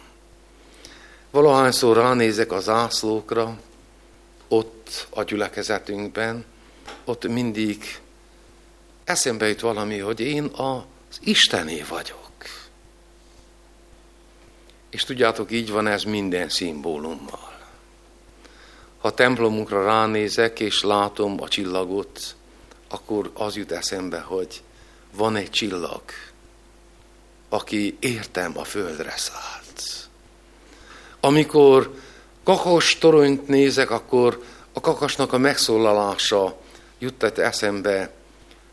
[1.30, 3.58] Valahányszor ránézek az ászlókra,
[4.48, 6.44] ott a gyülekezetünkben,
[7.04, 8.00] ott mindig
[9.04, 12.22] eszembe jut valami, hogy én az Istené vagyok.
[14.90, 17.55] És tudjátok, így van ez minden szimbólummal.
[19.06, 22.36] Ha templomunkra ránézek, és látom a csillagot,
[22.88, 24.62] akkor az jut eszembe, hogy
[25.16, 26.02] van egy csillag,
[27.48, 30.08] aki értem a földre szállt.
[31.20, 31.94] Amikor
[32.44, 34.42] kakas toronyt nézek, akkor
[34.72, 36.56] a kakasnak a megszólalása
[36.98, 38.12] juttat eszembe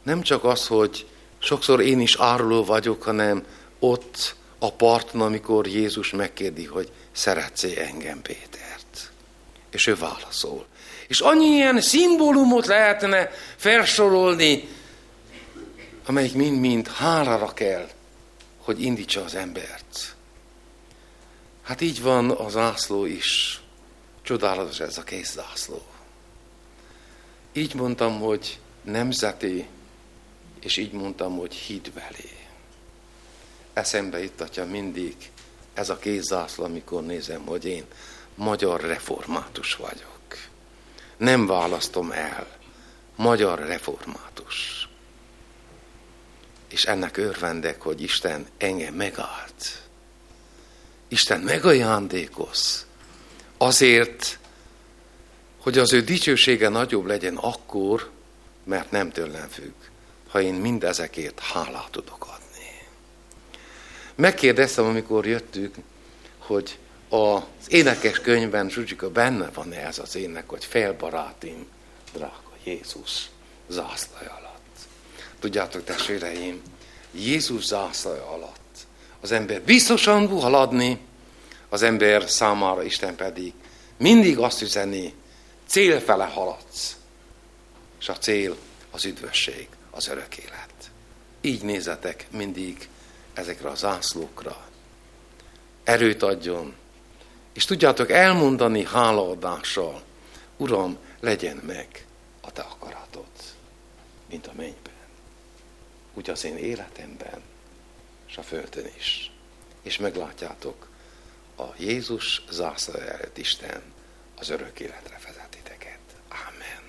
[0.03, 1.07] nem csak az, hogy
[1.39, 3.45] sokszor én is áruló vagyok, hanem
[3.79, 8.62] ott a parton, amikor Jézus megkérdi, hogy szeretsz engem, Pétert.
[9.73, 10.65] És ő válaszol.
[11.07, 14.67] És annyi ilyen szimbólumot lehetne felsorolni,
[16.05, 17.89] amelyik mind-mind hálára kell,
[18.57, 20.15] hogy indítsa az embert.
[21.63, 23.61] Hát így van az zászló is.
[24.21, 25.81] Csodálatos ez a kész zászló.
[27.53, 29.67] Így mondtam, hogy nemzeti,
[30.61, 32.29] és így mondtam, hogy hitbeli.
[33.73, 35.15] Eszembe juttatja mindig
[35.73, 37.83] ez a kézzászló, amikor nézem, hogy én
[38.35, 40.37] magyar református vagyok.
[41.17, 42.47] Nem választom el.
[43.15, 44.87] Magyar református.
[46.69, 49.81] És ennek örvendek, hogy Isten engem megállt.
[51.07, 52.85] Isten megajándékoz.
[53.57, 54.39] Azért,
[55.59, 58.09] hogy az ő dicsősége nagyobb legyen akkor,
[58.63, 59.73] mert nem tőlem függ,
[60.29, 62.87] ha én mindezekért hálát tudok adni.
[64.15, 65.75] Megkérdeztem, amikor jöttük,
[66.37, 66.77] hogy
[67.13, 71.67] az énekes könyvben, Zsuzsika, benne van -e ez az ének, hogy felbarátim,
[72.13, 73.29] drága Jézus
[73.67, 74.77] zászlaj alatt.
[75.39, 76.61] Tudjátok, testvéreim,
[77.11, 78.85] Jézus zászlaj alatt
[79.21, 80.99] az ember biztosan tud haladni,
[81.69, 83.53] az ember számára Isten pedig
[83.97, 85.13] mindig azt üzeni,
[85.65, 86.97] cél fele haladsz.
[87.99, 88.55] És a cél
[88.91, 90.73] az üdvösség, az örök élet.
[91.41, 92.89] Így nézetek mindig
[93.33, 94.67] ezekre a zászlókra.
[95.83, 96.75] Erőt adjon,
[97.53, 100.01] és tudjátok elmondani hálaadással,
[100.57, 102.05] Uram, legyen meg
[102.41, 103.31] a te akaratod,
[104.29, 104.93] mint a mennyben.
[106.13, 107.41] Úgy az én életemben,
[108.27, 109.31] és a földön is.
[109.81, 110.87] És meglátjátok,
[111.57, 113.81] a Jézus zászló előtt Isten
[114.35, 115.99] az örök életre vezetiteket.
[116.29, 116.81] Amen.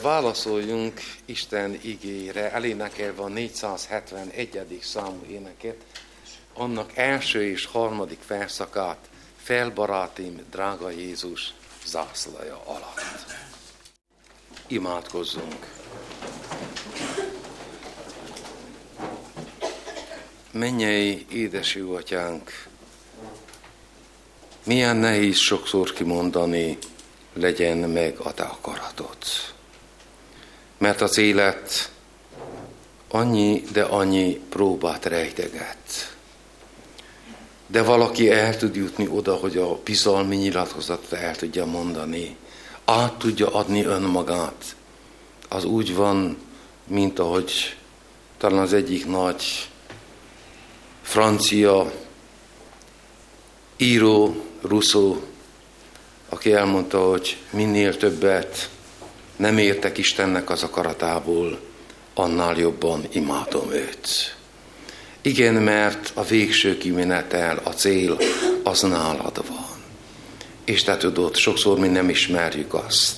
[0.00, 4.78] Válaszoljunk Isten igére, elénekelve a 471.
[4.82, 5.84] számú éneket,
[6.54, 11.52] annak első és harmadik verszakát, felbarátim, drága Jézus
[11.84, 13.00] zászlaja alatt.
[14.66, 15.66] Imádkozzunk!
[20.50, 22.68] Mennyei édes jó atyánk,
[24.64, 26.78] milyen nehéz sokszor kimondani,
[27.32, 29.54] legyen meg a te akaratot.
[30.78, 31.92] Mert az élet
[33.08, 36.11] annyi, de annyi próbát rejteget
[37.72, 42.36] de valaki el tud jutni oda, hogy a bizalmi nyilatkozatot el tudja mondani,
[42.84, 44.76] át tudja adni önmagát.
[45.48, 46.36] Az úgy van,
[46.86, 47.76] mint ahogy
[48.38, 49.44] talán az egyik nagy
[51.02, 51.92] francia
[53.76, 55.16] író, Rousseau,
[56.28, 58.70] aki elmondta, hogy minél többet
[59.36, 61.58] nem értek Istennek az akaratából,
[62.14, 64.36] annál jobban imádom őt.
[65.22, 68.18] Igen, mert a végső kimenetel, a cél,
[68.62, 69.70] az nálad van.
[70.64, 73.16] És te tudod, sokszor mi nem ismerjük azt.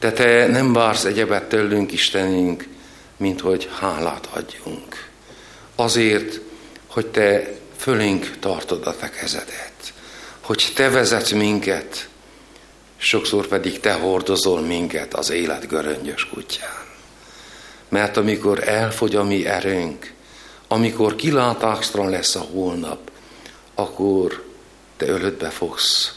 [0.00, 2.68] De te nem vársz egyebet tőlünk, Istenünk,
[3.16, 5.08] mint hogy hálát adjunk.
[5.74, 6.40] Azért,
[6.86, 9.92] hogy te fölénk tartod a te kezedet,
[10.40, 12.08] hogy te vezetsz minket,
[12.96, 16.84] sokszor pedig te hordozol minket az élet göröngyös kutyán.
[17.88, 20.14] Mert amikor elfogy a mi erőnk,
[20.68, 23.10] amikor kilátásra lesz a holnap,
[23.74, 24.44] akkor
[24.96, 26.14] te ölödbe fogsz,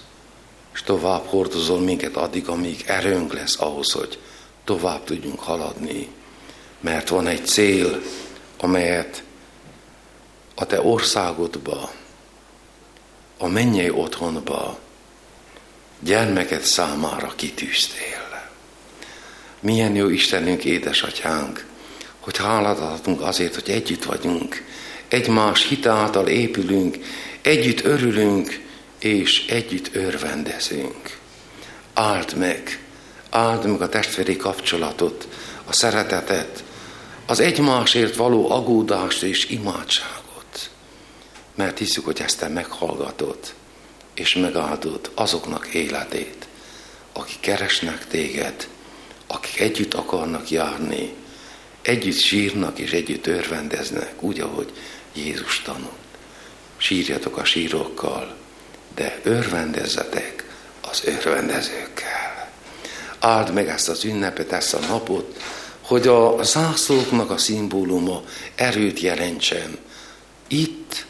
[0.74, 4.20] és tovább hordozol minket addig, amíg erőnk lesz ahhoz, hogy
[4.64, 6.08] tovább tudjunk haladni.
[6.80, 8.02] Mert van egy cél,
[8.60, 9.24] amelyet
[10.56, 11.92] a te országodba,
[13.38, 14.80] a mennyei otthonba
[16.00, 18.50] gyermeket számára kitűztél.
[19.60, 21.66] Milyen jó Istenünk, édesatyánk,
[22.20, 24.64] hogy hálát adhatunk azért, hogy együtt vagyunk,
[25.08, 26.98] egymás hitáltal épülünk,
[27.42, 28.68] együtt örülünk,
[29.00, 31.18] és együtt örvendezünk.
[31.94, 32.84] Áld meg,
[33.30, 35.28] áld meg a testvéri kapcsolatot,
[35.66, 36.64] a szeretetet,
[37.26, 40.70] az egymásért való agódást és imádságot.
[41.56, 43.38] Mert hiszük, hogy ezt te meghallgatod,
[44.14, 46.48] és megáldod azoknak életét,
[47.14, 48.68] akik keresnek téged,
[49.28, 51.14] akik együtt akarnak járni,
[51.82, 54.72] együtt sírnak és együtt örvendeznek, úgy, ahogy
[55.14, 55.92] Jézus tanult.
[56.78, 58.36] Sírjatok a sírokkal,
[58.96, 60.44] de örvendezzetek
[60.82, 62.50] az örvendezőkkel.
[63.20, 65.42] Áld meg ezt az ünnepet, ezt a napot,
[65.82, 68.24] hogy a zászlóknak a szimbóluma
[68.56, 69.78] erőt jelentsen
[70.48, 71.06] itt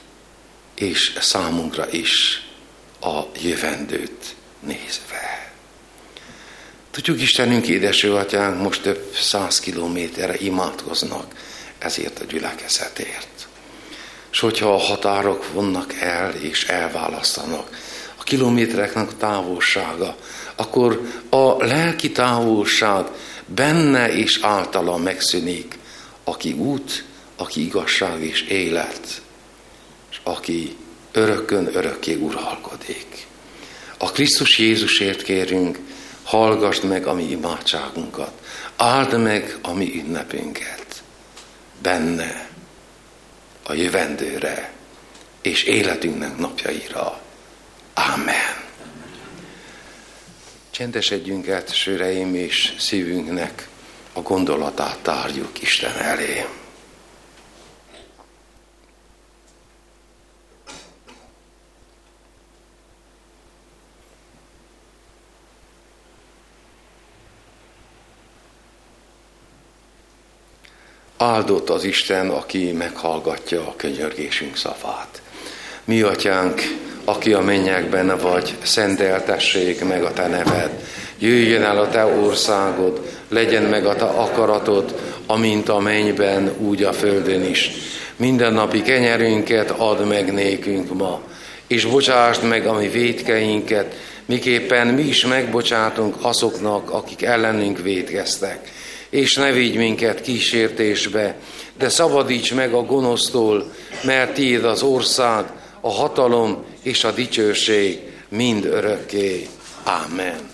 [0.76, 2.44] és számunkra is
[3.02, 5.29] a jövendőt nézve.
[7.00, 11.34] Tudjuk, Istenünk, édeső atyánk most több száz kilométerre imádkoznak
[11.78, 13.48] ezért a gyülekezetért.
[14.32, 17.78] És hogyha a határok vonnak el és elválasztanak,
[18.16, 20.16] a kilométereknek a távolsága,
[20.56, 23.06] akkor a lelki távolság
[23.46, 25.78] benne és általa megszűnik,
[26.24, 29.22] aki út, aki igazság és élet,
[30.12, 30.76] és aki
[31.12, 33.28] örökön örökké uralkodik.
[33.98, 35.80] A Krisztus Jézusért kérünk,
[36.30, 38.32] hallgassd meg a mi imádságunkat,
[38.76, 41.04] áld meg a mi ünnepünket,
[41.82, 42.50] benne,
[43.64, 44.72] a jövendőre
[45.42, 47.22] és életünknek napjaira.
[47.94, 48.64] Amen.
[50.72, 53.68] Csendesedjünk át, söreim és szívünknek
[54.14, 56.46] a gondolatát tárjuk Isten elé.
[71.22, 75.22] Áldott az Isten, aki meghallgatja a könyörgésünk szavát.
[75.84, 76.62] Mi, atyánk,
[77.06, 80.70] aki a mennyekben vagy, szenteltessék meg a te neved.
[81.18, 86.94] Jöjjön el a te országod, legyen meg a te akaratod, amint a mennyben, úgy a
[86.94, 87.72] földön is.
[88.16, 91.22] Minden napi kenyerünket add meg nékünk ma,
[91.68, 93.96] és bocsásd meg a mi védkeinket,
[94.26, 98.78] miképpen mi is megbocsátunk azoknak, akik ellenünk védkeztek
[99.10, 101.36] és ne vigy minket kísértésbe,
[101.78, 105.46] de szabadíts meg a gonosztól, mert tiéd az ország,
[105.82, 108.00] a hatalom és a dicsőség
[108.30, 109.48] mind örökké.
[109.84, 110.50] Amen.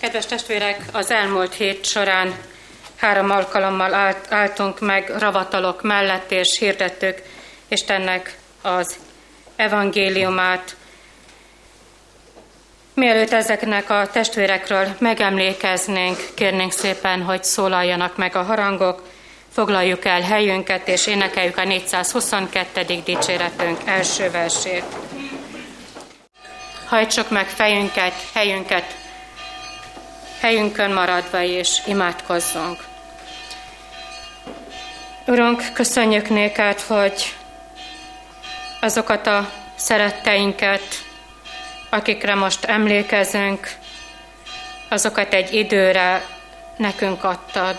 [0.00, 2.34] Kedves testvérek, az elmúlt hét során
[2.96, 7.22] három alkalommal állt, álltunk meg ravatalok mellett, és hirdettük
[7.68, 8.96] Istennek az
[9.56, 10.76] evangéliumát,
[13.00, 19.08] Mielőtt ezeknek a testvérekről megemlékeznénk, kérnénk szépen, hogy szólaljanak meg a harangok,
[19.52, 23.02] foglaljuk el helyünket, és énekeljük a 422.
[23.04, 24.84] dicséretünk első versét.
[26.86, 28.96] Hajtsuk meg fejünket, helyünket,
[30.40, 32.84] helyünkön maradva, és imádkozzunk.
[35.26, 37.34] Urunk, köszönjük néked, hogy
[38.80, 41.08] azokat a szeretteinket,
[41.90, 43.72] akikre most emlékezünk,
[44.88, 46.26] azokat egy időre
[46.76, 47.76] nekünk adtad.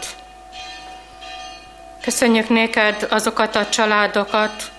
[2.01, 4.71] Köszönjük néked azokat a családokat,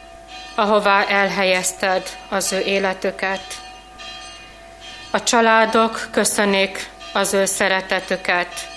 [0.54, 3.42] ahová elhelyezted az ő életüket.
[5.10, 8.68] A családok köszönik az ő szeretetüket,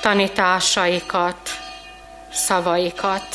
[0.00, 1.50] tanításaikat,
[2.32, 3.26] szavaikat.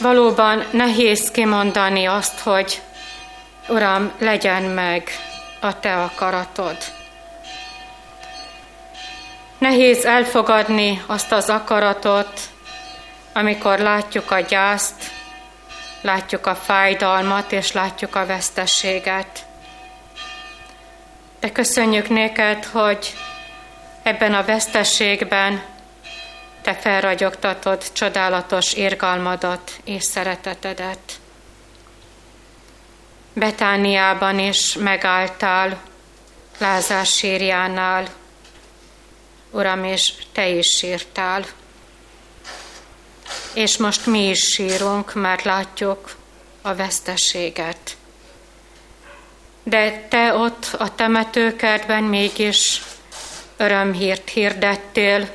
[0.00, 2.82] Valóban nehéz kimondani azt, hogy
[3.68, 5.10] Uram, legyen meg
[5.60, 6.76] a Te akaratod.
[9.58, 12.40] Nehéz elfogadni azt az akaratot,
[13.32, 15.10] amikor látjuk a gyászt,
[16.00, 19.44] látjuk a fájdalmat és látjuk a veszteséget.
[21.40, 23.14] De köszönjük néked, hogy
[24.02, 25.62] ebben a veszteségben
[26.62, 31.20] te felragyogtatod csodálatos érgalmadat és szeretetedet.
[33.38, 35.80] Betániában is megálltál,
[36.58, 38.06] Lázár sírjánál.
[39.50, 41.44] Uram, és Te is sírtál.
[43.54, 46.16] És most mi is sírunk, mert látjuk
[46.62, 47.96] a veszteséget.
[49.62, 52.82] De Te ott a temetőkertben mégis
[53.56, 55.28] örömhírt hirdettél,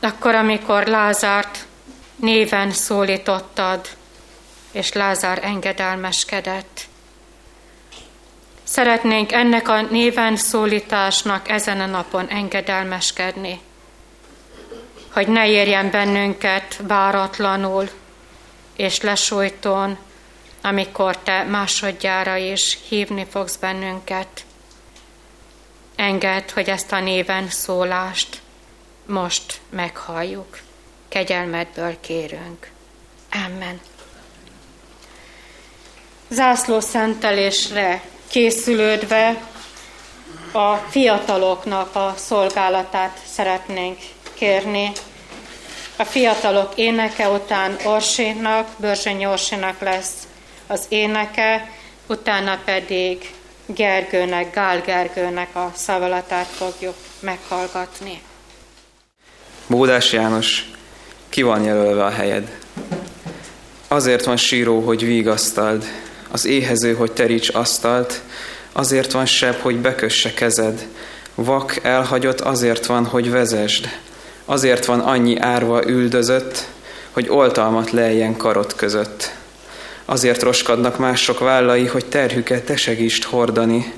[0.00, 1.66] akkor, amikor Lázárt
[2.16, 3.88] néven szólítottad,
[4.72, 6.86] és Lázár engedelmeskedett.
[8.64, 13.60] Szeretnénk ennek a néven szólításnak ezen a napon engedelmeskedni,
[15.12, 17.90] hogy ne érjen bennünket váratlanul
[18.76, 19.98] és lesújtón,
[20.62, 24.44] amikor Te másodjára is hívni fogsz bennünket.
[25.96, 28.40] Engedd, hogy ezt a néven szólást
[29.06, 30.58] most meghalljuk.
[31.08, 32.70] Kegyelmedből kérünk.
[33.46, 33.80] Amen
[36.28, 39.42] zászló szentelésre készülődve
[40.52, 43.98] a fiataloknak a szolgálatát szeretnénk
[44.34, 44.92] kérni.
[45.96, 50.26] A fiatalok éneke után Orsinak, Börzsönyi Orsinak lesz
[50.66, 51.70] az éneke,
[52.06, 53.30] utána pedig
[53.66, 58.22] Gergőnek, Gál Gergőnek a szavalatát fogjuk meghallgatni.
[59.66, 60.70] Bódás János,
[61.28, 62.58] ki van jelölve a helyed?
[63.88, 65.84] Azért van síró, hogy vigasztald,
[66.30, 68.20] az éhező, hogy teríts asztalt,
[68.72, 70.86] azért van sebb, hogy bekösse kezed,
[71.34, 73.88] vak elhagyott azért van, hogy vezesd,
[74.44, 76.66] azért van annyi árva üldözött,
[77.10, 79.32] hogy oltalmat lejjen karot között.
[80.04, 83.92] Azért roskadnak mások vállai, hogy terhüket te segítsd hordani.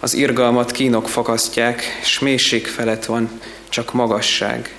[0.00, 4.74] Az irgalmat kínok fakasztják, s mélység felett van csak magasság.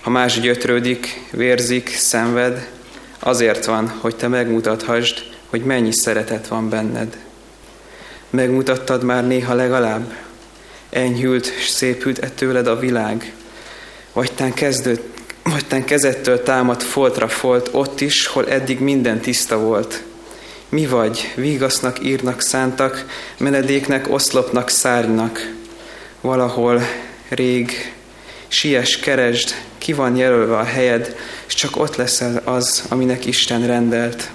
[0.00, 2.68] Ha más gyötrődik, vérzik, szenved,
[3.18, 7.16] azért van, hogy te megmutathasd, hogy mennyi szeretet van benned.
[8.30, 10.12] Megmutattad már néha legalább?
[10.90, 13.32] Enyhült, s szépült e tőled a világ?
[14.12, 15.00] Vagy tán kezdőd,
[15.42, 20.02] vagy tán kezettől támad foltra folt, ott is, hol eddig minden tiszta volt.
[20.68, 23.06] Mi vagy, vigasznak, írnak, szántak,
[23.38, 25.52] menedéknek, oszlopnak, szárnynak.
[26.20, 26.80] Valahol
[27.28, 27.92] rég,
[28.48, 34.30] siess, keresd, ki van jelölve a helyed, és csak ott leszel az, aminek Isten rendelt.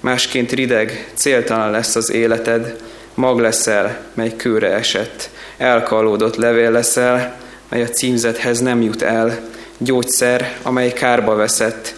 [0.00, 2.82] Másként rideg, céltalan lesz az életed,
[3.14, 7.36] mag leszel, mely kőre esett, elkalódott levél leszel,
[7.68, 9.40] mely a címzethez nem jut el,
[9.78, 11.94] gyógyszer, amely kárba veszett,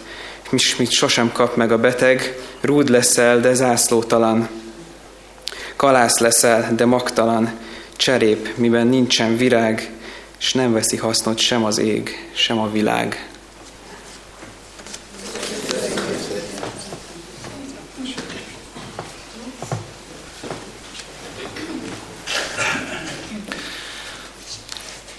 [0.49, 4.47] és mit sosem kap meg a beteg, rúd leszel, de zászlótalan.
[5.75, 7.51] Kalász leszel, de magtalan,
[7.95, 9.96] cserép, miben nincsen virág,
[10.39, 13.29] és nem veszi hasznot sem az ég, sem a világ.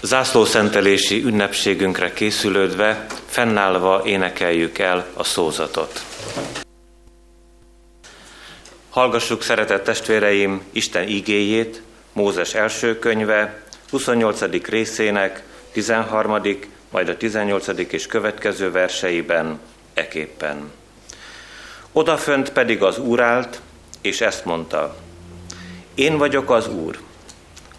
[0.01, 6.03] Zászlószentelési ünnepségünkre készülődve, fennállva énekeljük el a szózatot.
[8.89, 11.81] Hallgassuk, szeretett testvéreim, Isten igéjét,
[12.13, 14.41] Mózes első könyve, 28.
[14.65, 16.41] részének 13.,
[16.91, 17.67] majd a 18.
[17.91, 19.59] és következő verseiben
[19.93, 20.71] eképpen.
[21.91, 23.61] Odafönt pedig az Úr állt,
[24.01, 24.95] és ezt mondta,
[25.95, 26.99] én vagyok az Úr,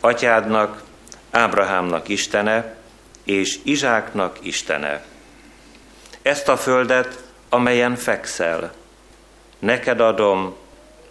[0.00, 0.82] atyádnak,
[1.30, 2.76] Ábrahámnak Istene,
[3.24, 5.04] és Izsáknak Istene.
[6.22, 8.72] Ezt a földet, amelyen fekszel,
[9.58, 10.56] neked adom,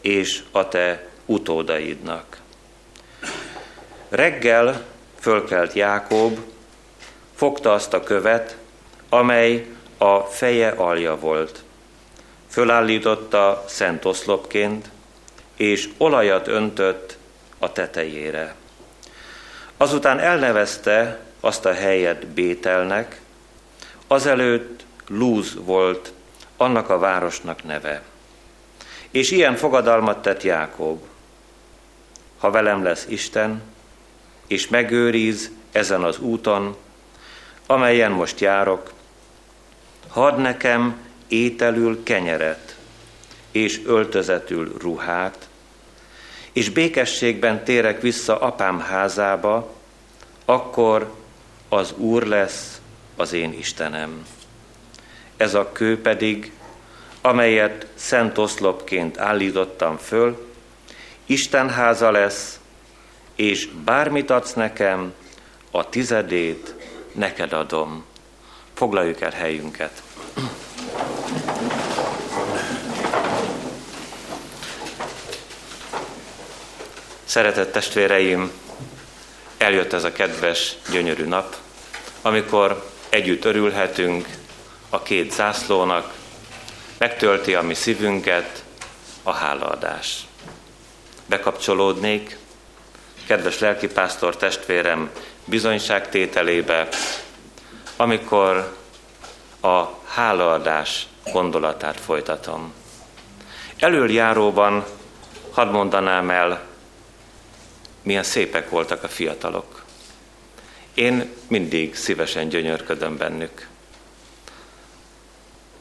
[0.01, 2.37] és a te utódaidnak.
[4.09, 4.83] Reggel
[5.19, 6.39] fölkelt Jákob,
[7.35, 8.57] fogta azt a követ,
[9.09, 11.63] amely a feje alja volt.
[12.47, 14.89] Fölállította szent oszlopként,
[15.55, 17.17] és olajat öntött
[17.59, 18.55] a tetejére.
[19.77, 23.21] Azután elnevezte azt a helyet Bételnek,
[24.07, 26.13] azelőtt Lúz volt
[26.57, 28.01] annak a városnak neve.
[29.11, 31.03] És ilyen fogadalmat tett Jákob.
[32.37, 33.61] Ha velem lesz Isten,
[34.49, 36.75] és megőriz ezen az úton,
[37.65, 38.91] amelyen most járok,
[40.07, 40.95] hadd nekem
[41.27, 42.75] ételül kenyeret,
[43.51, 45.47] és öltözetül ruhát,
[46.51, 49.73] és békességben térek vissza apám házába,
[50.45, 51.13] akkor
[51.69, 52.81] az Úr lesz
[53.15, 54.25] az én Istenem.
[55.37, 56.51] Ez a kő pedig,
[57.21, 60.47] amelyet szent oszlopként állítottam föl,
[61.25, 62.58] Isten háza lesz,
[63.39, 65.13] és bármit adsz nekem,
[65.71, 66.75] a tizedét
[67.11, 68.05] neked adom.
[68.73, 70.01] Foglaljuk el helyünket.
[77.23, 78.51] Szeretett testvéreim,
[79.57, 81.55] eljött ez a kedves, gyönyörű nap,
[82.21, 84.27] amikor együtt örülhetünk
[84.89, 86.13] a két zászlónak,
[86.97, 88.63] megtölti a mi szívünket
[89.23, 90.27] a hálaadás.
[91.25, 92.38] Bekapcsolódnék,
[93.29, 95.09] kedves lelkipásztor testvérem
[95.45, 96.87] bizonyságtételébe,
[97.95, 98.77] amikor
[99.61, 102.73] a hálaadás gondolatát folytatom.
[103.79, 104.85] Előjáróban
[105.51, 106.61] hadd mondanám el
[108.01, 109.83] milyen szépek voltak a fiatalok.
[110.93, 113.67] Én mindig szívesen gyönyörködöm bennük.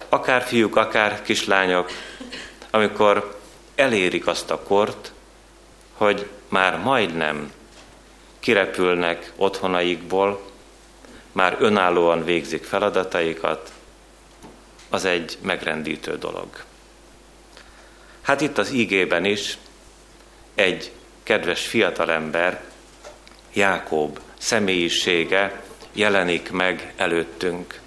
[0.09, 1.91] Akár fiúk, akár kislányok,
[2.71, 3.41] amikor
[3.75, 5.13] elérik azt a kort,
[5.99, 7.53] hogy már majdnem
[8.39, 10.43] kirepülnek otthonaikból,
[11.33, 13.73] már önállóan végzik feladataikat,
[14.89, 16.47] az egy megrendítő dolog.
[18.23, 19.59] Hát itt az ígében is
[20.55, 20.93] egy
[21.23, 22.63] kedves fiatalember
[23.53, 27.81] Jákob személyisége jelenik meg előttünk.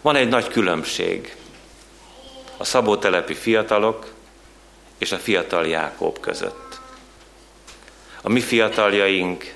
[0.00, 1.36] Van egy nagy különbség
[2.56, 4.12] a szabótelepi fiatalok
[4.98, 6.65] és a fiatal Jákob között.
[8.26, 9.54] A mi fiataljaink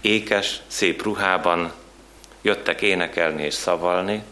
[0.00, 1.72] ékes, szép ruhában
[2.42, 4.22] jöttek énekelni és szavalni,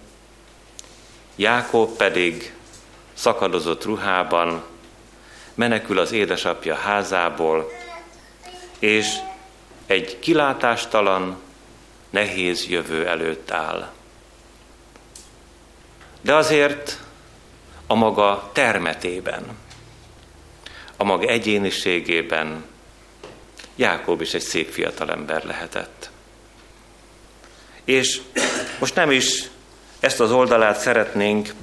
[1.36, 2.55] Jákob pedig
[3.12, 4.62] szakadozott ruhában
[5.55, 7.70] menekül az édesapja házából,
[8.78, 9.14] és
[9.86, 11.40] egy kilátástalan,
[12.11, 13.92] nehéz jövő előtt áll.
[16.20, 16.98] De azért
[17.86, 19.59] a maga termetében,
[20.96, 22.69] a maga egyéniségében
[23.81, 26.11] Jákob is egy szép fiatalember lehetett.
[27.85, 28.20] És
[28.78, 29.45] most nem is
[30.01, 31.55] ezt az oldalát szeretnénk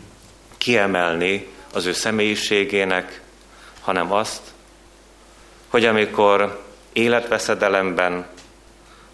[0.57, 3.21] kiemelni az ő személyiségének,
[3.81, 4.41] hanem azt,
[5.67, 6.63] hogy amikor
[6.93, 8.27] életveszedelemben,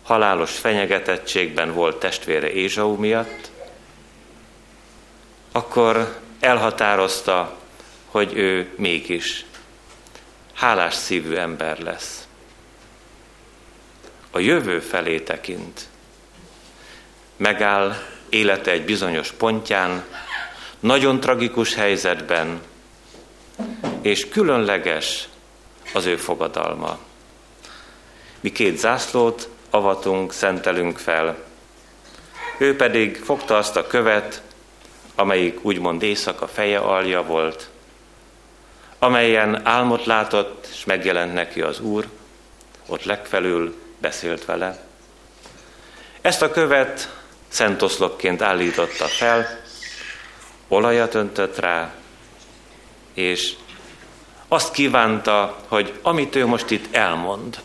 [0.03, 3.51] halálos fenyegetettségben volt testvére Ézsau miatt,
[5.51, 7.57] akkor elhatározta,
[8.05, 9.45] hogy ő mégis
[10.53, 12.22] hálás szívű ember lesz.
[14.35, 15.87] A jövő felé tekint.
[17.37, 17.95] Megáll
[18.29, 20.03] élete egy bizonyos pontján,
[20.79, 22.61] nagyon tragikus helyzetben,
[24.01, 25.27] és különleges
[25.93, 26.97] az ő fogadalma.
[28.39, 31.37] Mi két zászlót avatunk, szentelünk fel.
[32.57, 34.41] Ő pedig fogta azt a követ,
[35.15, 37.69] amelyik úgymond éjszaka feje alja volt,
[38.99, 42.07] amelyen álmot látott, és megjelent neki az Úr,
[42.87, 44.83] ott legfelül beszélt vele.
[46.21, 47.09] Ezt a követ
[47.47, 49.59] szent oszlopként állította fel,
[50.67, 51.93] olajat öntött rá,
[53.13, 53.53] és
[54.47, 57.61] azt kívánta, hogy amit ő most itt elmond,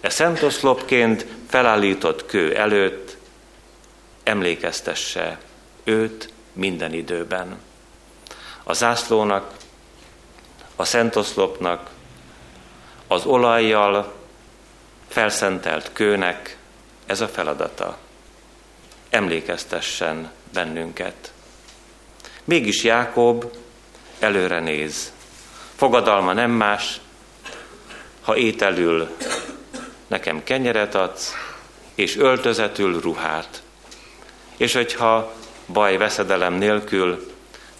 [0.00, 3.16] e szent oszlopként felállított kő előtt
[4.22, 5.38] emlékeztesse
[5.84, 7.60] őt minden időben.
[8.62, 9.52] A zászlónak,
[10.76, 11.90] a szent oszlopnak,
[13.06, 14.18] az olajjal
[15.10, 16.56] felszentelt kőnek
[17.06, 17.98] ez a feladata.
[19.10, 21.32] Emlékeztessen bennünket.
[22.44, 23.56] Mégis Jákob
[24.18, 25.12] előre néz.
[25.76, 27.00] Fogadalma nem más,
[28.20, 29.16] ha ételül
[30.06, 31.34] nekem kenyeret adsz,
[31.94, 33.62] és öltözetül ruhát.
[34.56, 35.32] És hogyha
[35.66, 37.32] baj, veszedelem nélkül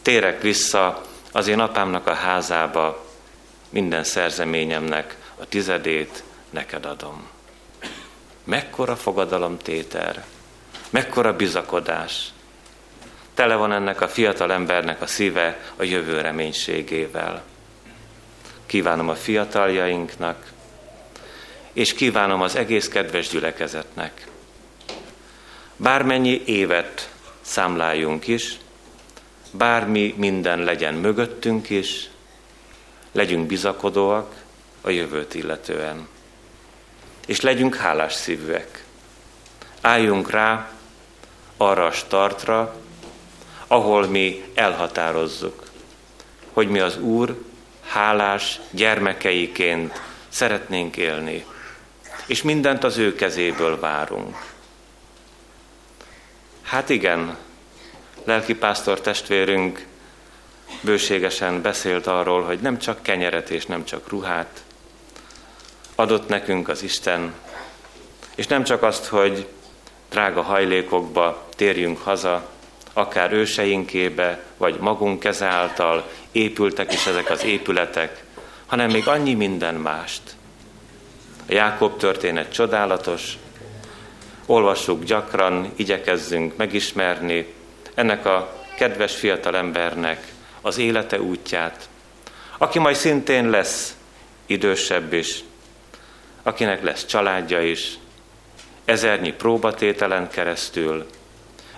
[0.03, 1.03] térek vissza
[1.33, 3.05] az én apámnak a házába,
[3.69, 7.29] minden szerzeményemnek a tizedét neked adom.
[8.45, 10.25] Mekkora fogadalom téter,
[10.91, 12.33] mekkora bizakodás.
[13.35, 17.43] Tele van ennek a fiatal embernek a szíve a jövő reménységével.
[18.67, 20.53] Kívánom a fiataljainknak,
[21.73, 24.27] és kívánom az egész kedves gyülekezetnek.
[25.77, 28.59] Bármennyi évet számláljunk is,
[29.51, 32.11] bármi minden legyen mögöttünk is,
[33.13, 34.35] legyünk bizakodóak
[34.81, 36.09] a jövőt illetően.
[37.27, 38.85] És legyünk hálás szívűek.
[39.81, 40.71] Álljunk rá
[41.57, 42.75] arra a startra,
[43.67, 45.71] ahol mi elhatározzuk,
[46.53, 47.45] hogy mi az Úr
[47.87, 51.45] hálás gyermekeiként szeretnénk élni,
[52.27, 54.37] és mindent az ő kezéből várunk.
[56.63, 57.37] Hát igen,
[58.25, 59.87] lelkipásztor testvérünk
[60.81, 64.63] bőségesen beszélt arról, hogy nem csak kenyeret és nem csak ruhát
[66.01, 67.35] adott nekünk az Isten,
[68.35, 69.47] és nem csak azt, hogy
[70.11, 72.49] drága hajlékokba térjünk haza,
[72.93, 78.25] akár őseinkébe, vagy magunk keze által épültek is ezek az épületek,
[78.67, 80.23] hanem még annyi minden mást.
[81.49, 83.39] A Jákob történet csodálatos,
[84.47, 87.55] olvassuk gyakran, igyekezzünk megismerni
[87.95, 91.89] ennek a kedves fiatal embernek az élete útját,
[92.59, 93.97] aki majd szintén lesz
[94.47, 95.45] idősebb is,
[96.51, 97.99] akinek lesz családja is,
[98.85, 101.07] ezernyi próbatételen keresztül,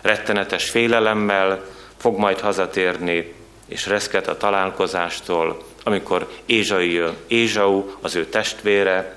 [0.01, 1.65] rettenetes félelemmel
[1.97, 3.35] fog majd hazatérni,
[3.69, 9.17] és reszket a találkozástól, amikor Ézsau, jön, Ézsau, az ő testvére,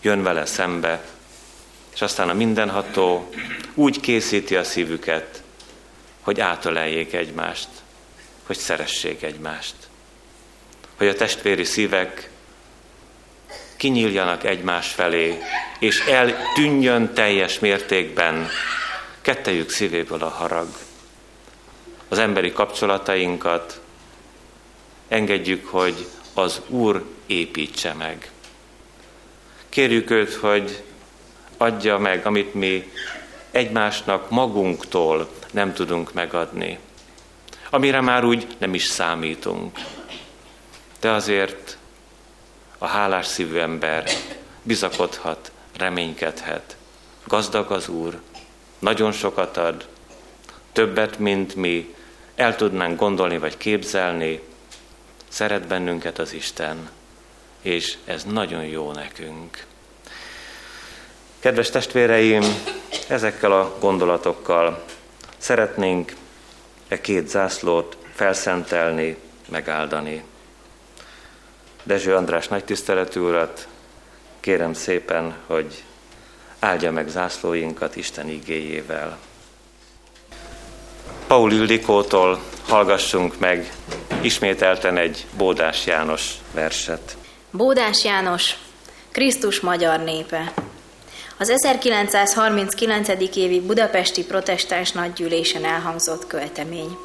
[0.00, 1.04] jön vele szembe,
[1.94, 3.30] és aztán a mindenható
[3.74, 5.42] úgy készíti a szívüket,
[6.20, 7.68] hogy átöleljék egymást,
[8.46, 9.74] hogy szeressék egymást.
[10.96, 12.30] Hogy a testvéri szívek
[13.82, 15.38] kinyíljanak egymás felé,
[15.78, 18.48] és eltűnjön teljes mértékben
[19.20, 20.66] kettejük szívéből a harag.
[22.08, 23.80] Az emberi kapcsolatainkat
[25.08, 28.30] engedjük, hogy az Úr építse meg.
[29.68, 30.82] Kérjük őt, hogy
[31.56, 32.90] adja meg, amit mi
[33.50, 36.78] egymásnak magunktól nem tudunk megadni.
[37.70, 39.78] Amire már úgy nem is számítunk.
[41.00, 41.76] De azért
[42.82, 44.04] a hálás szívű ember
[44.62, 46.76] bizakodhat, reménykedhet.
[47.24, 48.20] Gazdag az Úr,
[48.78, 49.86] nagyon sokat ad,
[50.72, 51.94] többet, mint mi
[52.34, 54.40] el tudnánk gondolni vagy képzelni,
[55.28, 56.90] szeret bennünket az Isten,
[57.60, 59.66] és ez nagyon jó nekünk.
[61.38, 62.44] Kedves testvéreim,
[63.08, 64.84] ezekkel a gondolatokkal
[65.36, 66.14] szeretnénk
[66.88, 69.16] e két zászlót felszentelni,
[69.48, 70.24] megáldani.
[71.82, 73.68] Dezső András nagy tiszteletű urat,
[74.40, 75.82] kérem szépen, hogy
[76.58, 79.18] áldja meg zászlóinkat Isten igéjével.
[81.26, 83.72] Paul Ildikótól hallgassunk meg
[84.20, 87.16] ismételten egy Bódás János verset.
[87.50, 88.54] Bódás János,
[89.10, 90.52] Krisztus magyar népe.
[91.38, 93.08] Az 1939.
[93.36, 96.96] évi budapesti protestáns nagygyűlésen elhangzott költemény.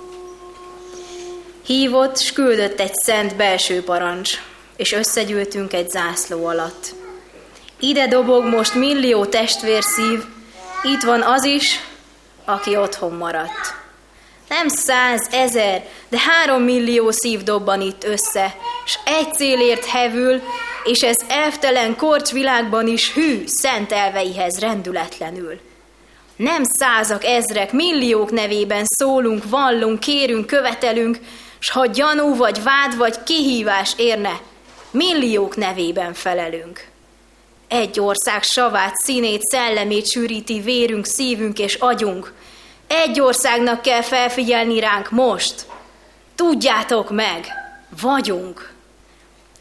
[1.65, 4.37] Hívott, s küldött egy szent belső parancs,
[4.77, 6.93] és összegyűltünk egy zászló alatt.
[7.79, 10.23] Ide dobog most millió testvérszív,
[10.83, 11.79] itt van az is,
[12.45, 13.75] aki otthon maradt.
[14.49, 18.55] Nem száz, ezer, de három millió szív dobban itt össze,
[18.85, 20.41] s egy célért hevül,
[20.83, 25.59] és ez elvtelen korcs világban is hű, szent elveihez rendületlenül.
[26.35, 31.19] Nem százak, ezrek, milliók nevében szólunk, vallunk, kérünk, követelünk,
[31.59, 34.39] s ha gyanú vagy vád vagy kihívás érne,
[34.91, 36.87] milliók nevében felelünk.
[37.67, 42.33] Egy ország savát, színét, szellemét sűríti vérünk, szívünk és agyunk.
[42.87, 45.65] Egy országnak kell felfigyelni ránk most.
[46.35, 47.45] Tudjátok meg,
[48.01, 48.73] vagyunk.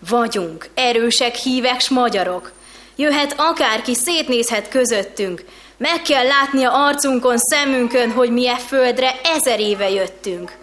[0.09, 2.53] Vagyunk, erősek, hívek s magyarok.
[2.97, 5.45] Jöhet akárki, szétnézhet közöttünk.
[5.77, 10.57] Meg kell látni a arcunkon, szemünkön, hogy mi e földre ezer éve jöttünk.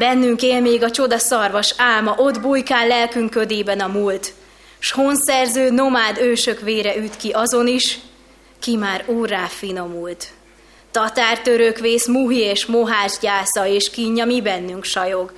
[0.00, 4.32] Bennünk él még a csoda szarvas álma, ott bujkál lelkünk ködében a múlt.
[4.78, 7.98] S honszerző nomád ősök vére üt ki azon is,
[8.60, 10.28] ki már úrrá finomult.
[10.90, 11.40] Tatár
[11.80, 15.32] vész, muhi és mohás gyásza és kínja mi bennünk sajog.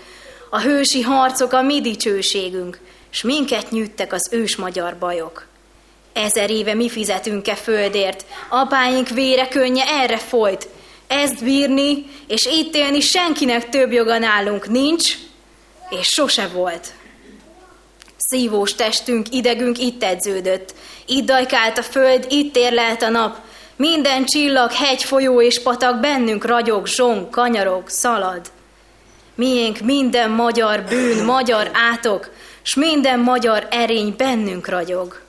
[0.50, 2.78] A hősi harcok a mi dicsőségünk,
[3.10, 5.46] s minket nyűttek az ős magyar bajok.
[6.12, 10.68] Ezer éve mi fizetünk-e földért, apáink vére könnye erre folyt,
[11.12, 15.14] ezt bírni, és itt senkinek több joga nálunk nincs,
[15.90, 16.92] és sose volt.
[18.16, 20.74] Szívós testünk, idegünk itt edződött,
[21.06, 23.36] itt dajkált a föld, itt érlelt a nap,
[23.76, 28.50] minden csillag, hegy, folyó és patak bennünk ragyog, zsong, kanyarog, szalad.
[29.34, 32.30] Miénk minden magyar bűn, magyar átok,
[32.62, 35.20] s minden magyar erény bennünk ragyog.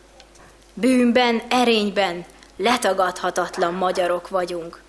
[0.74, 2.26] Bűnben, erényben
[2.58, 4.83] letagadhatatlan magyarok vagyunk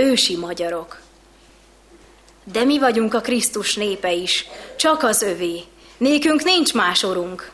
[0.00, 1.00] ősi magyarok.
[2.52, 4.46] De mi vagyunk a Krisztus népe is,
[4.76, 5.60] csak az övé.
[5.98, 7.50] Nékünk nincs más orunk.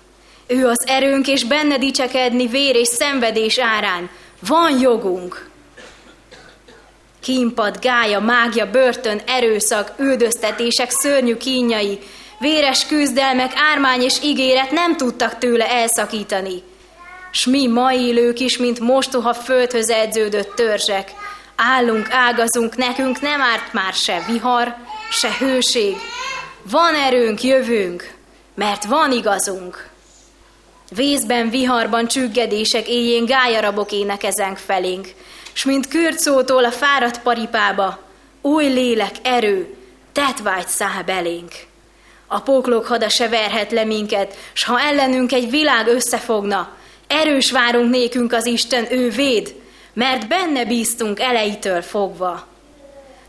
[0.46, 4.10] Ő az erőnk, és benne dicsekedni vér és szenvedés árán.
[4.40, 5.48] Van jogunk.
[7.20, 11.98] Kínpad, gája, mágia, börtön, erőszak, üldöztetések, szörnyű kínjai,
[12.40, 16.62] véres küzdelmek, ármány és ígéret nem tudtak tőle elszakítani.
[17.30, 21.10] S mi mai élők is, mint mostoha földhöz edződött törzsek,
[21.56, 24.74] Állunk, ágazunk, nekünk nem árt már se vihar,
[25.10, 25.96] se hőség.
[26.62, 28.14] Van erőnk, jövünk,
[28.54, 29.88] mert van igazunk.
[30.90, 35.08] Vészben, viharban, csüggedések éjjén gályarabok énekezünk felénk,
[35.52, 37.98] s mint kürcótól a fáradt paripába,
[38.40, 39.74] új lélek, erő,
[40.12, 41.52] tetvágy száll belénk.
[42.26, 46.76] A póklok hada se verhet le minket, s ha ellenünk egy világ összefogna,
[47.06, 49.54] erős várunk nékünk az Isten, ő véd,
[49.96, 52.46] mert benne bíztunk elejétől fogva.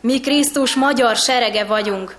[0.00, 2.16] Mi Krisztus magyar serege vagyunk,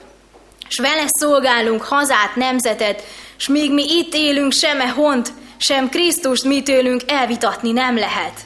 [0.68, 3.04] s vele szolgálunk hazát, nemzetet,
[3.38, 8.40] s míg mi itt élünk, sem e hont, sem Krisztust mi tőlünk elvitatni nem lehet.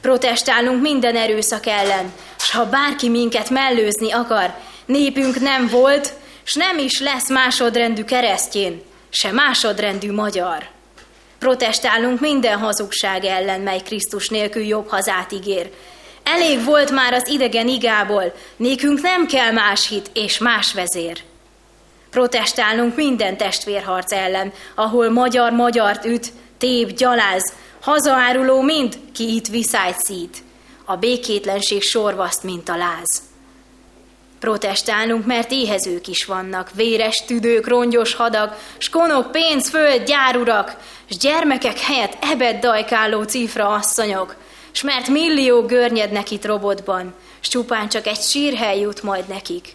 [0.00, 4.54] Protestálunk minden erőszak ellen, s ha bárki minket mellőzni akar,
[4.86, 6.12] népünk nem volt,
[6.42, 10.68] s nem is lesz másodrendű keresztjén, se másodrendű magyar.
[11.40, 15.70] Protestálunk minden hazugság ellen, mely Krisztus nélkül jobb hazát ígér.
[16.22, 21.18] Elég volt már az idegen igából, nékünk nem kell más hit és más vezér.
[22.10, 29.98] Protestálunk minden testvérharc ellen, ahol magyar magyart üt, tép, gyaláz, hazaáruló mind, ki itt viszályt
[29.98, 30.42] szít.
[30.84, 33.29] A békétlenség sorvaszt, mint a láz.
[34.40, 40.76] Protestálunk, mert éhezők is vannak, véres tüdők, rongyos hadak, skonok, pénz, föld, gyárurak,
[41.10, 44.36] s gyermekek helyett ebed dajkáló cifra asszonyok,
[44.72, 49.74] s mert millió görnyednek itt robotban, s csupán csak egy sírhely jut majd nekik.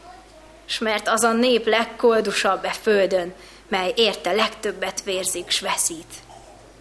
[0.65, 3.33] S mert az a nép legkoldusabb e földön,
[3.67, 6.13] mely érte legtöbbet vérzik s veszít.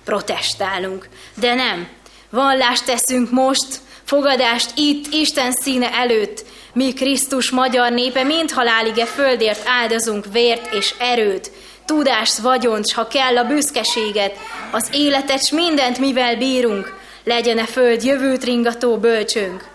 [0.04, 1.88] Protestálunk, de nem.
[2.30, 6.44] Vallást teszünk most, fogadást itt, Isten színe előtt,
[6.74, 11.50] mi Krisztus magyar népe mind halálig e földért áldozunk vért és erőt,
[11.84, 14.36] tudást, vagyont, ha kell a büszkeséget,
[14.70, 19.68] az életet s mindent, mivel bírunk, legyen e föld jövőt ringató bölcsünk.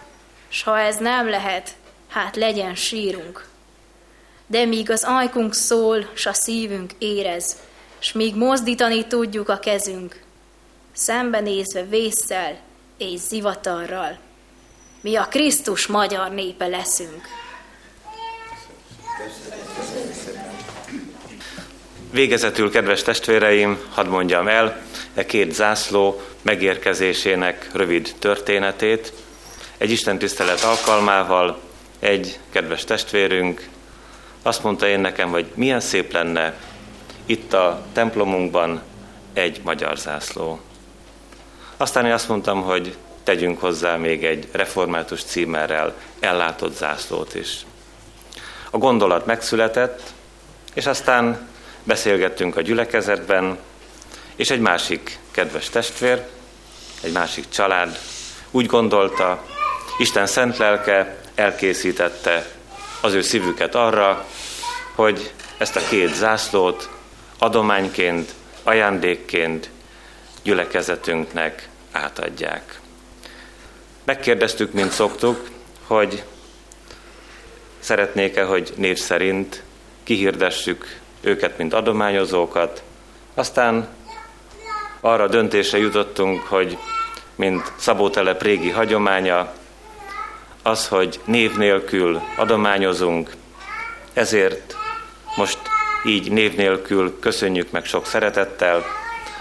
[0.47, 1.69] S ha ez nem lehet,
[2.09, 3.47] hát legyen sírunk.
[4.47, 7.55] De míg az ajkunk szól, s a szívünk érez,
[7.99, 10.21] s míg mozdítani tudjuk a kezünk,
[10.93, 12.57] szembenézve vésszel
[12.97, 14.17] és zivatarral,
[15.01, 17.21] mi a Krisztus magyar népe leszünk.
[22.11, 24.81] Végezetül, kedves testvéreim, hadd mondjam el
[25.13, 29.13] e két zászló megérkezésének rövid történetét.
[29.77, 31.59] Egy Isten tisztelet alkalmával
[31.99, 33.67] egy kedves testvérünk
[34.41, 36.53] azt mondta én nekem, hogy milyen szép lenne
[37.25, 38.81] itt a templomunkban
[39.33, 40.59] egy magyar zászló.
[41.77, 42.97] Aztán én azt mondtam, hogy
[43.29, 47.65] tegyünk hozzá még egy református címerrel ellátott zászlót is.
[48.69, 50.01] A gondolat megszületett,
[50.73, 51.47] és aztán
[51.83, 53.57] beszélgettünk a gyülekezetben,
[54.35, 56.27] és egy másik kedves testvér,
[57.01, 57.99] egy másik család
[58.51, 59.45] úgy gondolta,
[59.97, 62.45] Isten szent lelke elkészítette
[63.01, 64.25] az ő szívüket arra,
[64.95, 66.89] hogy ezt a két zászlót
[67.37, 69.69] adományként, ajándékként
[70.43, 72.78] gyülekezetünknek átadják.
[74.09, 75.49] Megkérdeztük, mint szoktuk,
[75.87, 76.23] hogy
[77.79, 79.63] szeretnék-e, hogy név szerint
[80.03, 82.83] kihirdessük őket, mint adományozókat.
[83.33, 83.87] Aztán
[84.99, 86.77] arra döntésre jutottunk, hogy
[87.35, 89.53] mint Szabótelep régi hagyománya,
[90.63, 93.33] az, hogy név nélkül adományozunk,
[94.13, 94.75] ezért
[95.35, 95.59] most
[96.05, 98.85] így név nélkül köszönjük meg sok szeretettel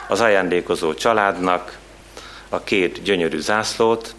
[0.08, 1.78] az ajándékozó családnak
[2.48, 4.14] a két gyönyörű zászlót,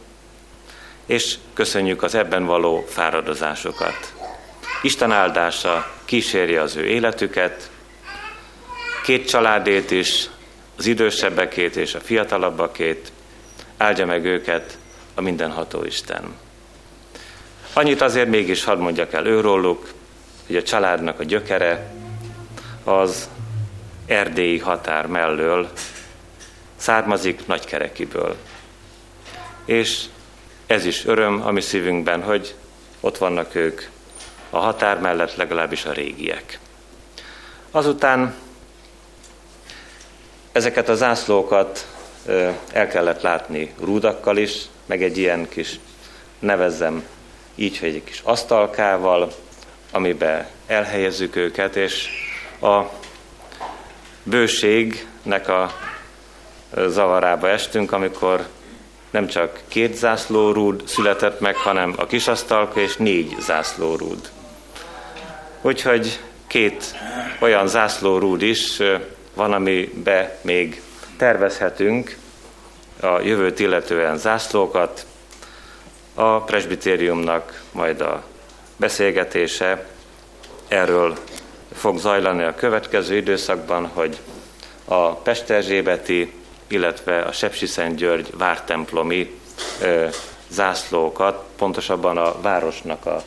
[1.09, 4.13] és köszönjük az ebben való fáradozásokat.
[4.81, 7.69] Isten áldása kísérje az ő életüket,
[9.03, 10.29] két családét is,
[10.77, 13.11] az idősebbekét és a fiatalabbakét,
[13.77, 14.77] áldja meg őket
[15.15, 16.35] a mindenható Isten.
[17.73, 19.93] Annyit azért mégis hadd mondjak el őróluk,
[20.47, 21.91] hogy a családnak a gyökere
[22.83, 23.29] az
[24.05, 25.69] erdélyi határ mellől
[26.75, 28.35] származik Nagykerekiből.
[29.65, 30.05] És
[30.69, 32.55] ez is öröm a mi szívünkben, hogy
[32.99, 33.81] ott vannak ők
[34.49, 36.59] a határ mellett, legalábbis a régiek.
[37.71, 38.35] Azután
[40.51, 41.87] ezeket a zászlókat
[42.71, 45.79] el kellett látni rúdakkal is, meg egy ilyen kis,
[46.39, 47.03] nevezzem
[47.55, 49.31] így, hogy egy kis asztalkával,
[49.91, 52.09] amiben elhelyezzük őket, és
[52.61, 52.81] a
[54.23, 55.71] bőségnek a
[56.87, 58.47] zavarába estünk, amikor
[59.09, 64.29] nem csak két zászlórúd született meg, hanem a kisasztalka és négy zászlórúd.
[65.61, 66.95] Úgyhogy két
[67.39, 68.81] olyan zászlórúd is
[69.33, 70.81] van, amibe még
[71.17, 72.17] tervezhetünk
[73.01, 75.05] a jövőt illetően zászlókat.
[76.13, 78.23] A presbitériumnak majd a
[78.77, 79.85] beszélgetése
[80.67, 81.17] erről
[81.73, 84.17] fog zajlani a következő időszakban, hogy
[84.85, 86.33] a Pesterzsébeti,
[86.71, 89.39] illetve a Sepsi György vártemplomi
[89.81, 90.07] ö,
[90.49, 93.23] zászlókat, pontosabban a városnak a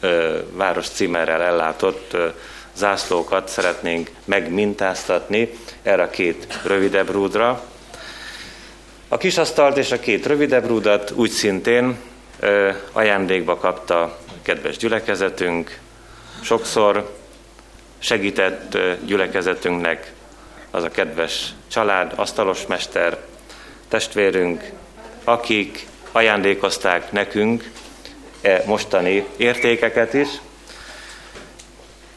[0.00, 2.28] ö, város címerrel ellátott ö,
[2.74, 5.50] zászlókat szeretnénk megmintáztatni
[5.82, 7.62] erre a két rövidebb rúdra.
[9.08, 11.96] A kisasztalt és a két rövidebb rúdat úgy szintén
[12.40, 15.78] ö, ajándékba kapta kedves gyülekezetünk.
[16.42, 17.16] Sokszor
[17.98, 20.12] segített gyülekezetünknek
[20.78, 23.18] az a kedves család, asztalos mester,
[23.88, 24.70] testvérünk,
[25.24, 27.70] akik ajándékozták nekünk
[28.40, 30.28] e mostani értékeket is,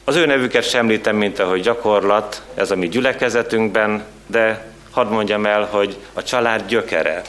[0.04, 5.46] az ő nevüket sem említem, mint ahogy gyakorlat, ez a mi gyülekezetünkben, de hadd mondjam
[5.46, 7.22] el, hogy a család gyökere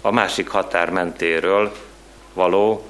[0.00, 1.72] a másik határ mentéről
[2.32, 2.86] való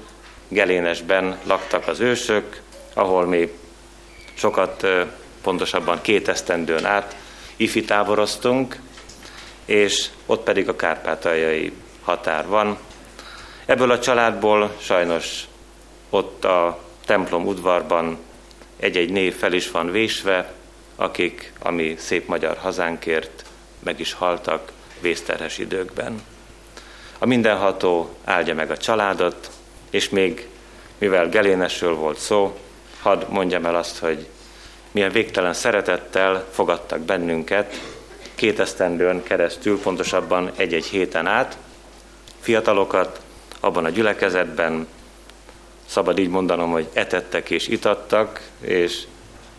[0.47, 2.61] Gelénesben laktak az ősök,
[2.93, 3.51] ahol mi
[4.33, 4.87] sokat,
[5.41, 7.15] pontosabban két esztendőn át
[7.55, 8.79] ifi táboroztunk,
[9.65, 11.71] és ott pedig a kárpátaljai
[12.01, 12.77] határ van.
[13.65, 15.47] Ebből a családból sajnos
[16.09, 18.17] ott a templom udvarban
[18.79, 20.53] egy-egy név fel is van vésve,
[20.95, 23.45] akik, ami szép magyar hazánkért,
[23.83, 24.71] meg is haltak
[25.01, 26.21] vészterhes időkben.
[27.17, 29.49] A mindenható áldja meg a családot,
[29.89, 30.47] és még,
[30.97, 32.57] mivel Gelénesről volt szó,
[33.01, 34.27] hadd mondjam el azt, hogy
[34.91, 37.81] milyen végtelen szeretettel fogadtak bennünket
[38.35, 41.57] két esztendőn keresztül, pontosabban egy-egy héten át,
[42.39, 43.21] fiatalokat
[43.59, 44.87] abban a gyülekezetben,
[45.85, 49.03] szabad így mondanom, hogy etettek és itattak, és,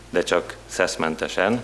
[0.09, 1.63] de csak szeszmentesen,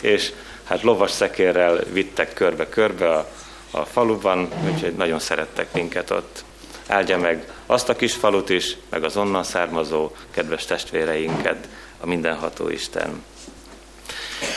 [0.00, 0.32] és
[0.64, 3.28] hát lovas szekérrel vittek körbe-körbe a,
[3.70, 6.44] a faluban, úgyhogy nagyon szerettek minket ott.
[6.86, 11.68] Áldja meg azt a kis falut is, meg az onnan származó kedves testvéreinket,
[12.04, 13.24] a mindenható Isten.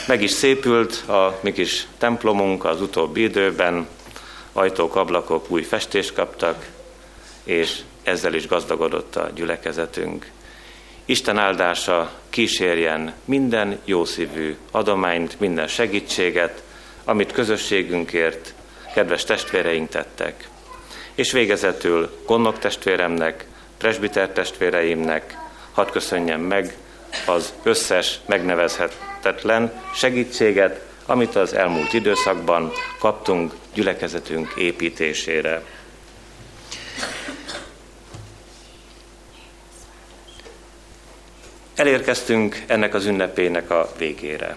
[0.06, 3.88] Meg is szépült a mi kis templomunk az utóbbi időben,
[4.52, 6.66] ajtók, ablakok új festést kaptak,
[7.44, 10.30] és ezzel is gazdagodott a gyülekezetünk.
[11.04, 16.62] Isten áldása kísérjen minden jószívű adományt, minden segítséget,
[17.04, 18.54] amit közösségünkért
[18.94, 20.48] kedves testvéreink tettek.
[21.14, 23.46] És végezetül gondok testvéremnek,
[23.78, 25.36] presbiter testvéreimnek
[25.72, 26.76] hadd köszönjem meg
[27.26, 35.62] az összes megnevezhetetlen segítséget, amit az elmúlt időszakban kaptunk gyülekezetünk építésére.
[41.74, 44.56] Elérkeztünk ennek az ünnepének a végére.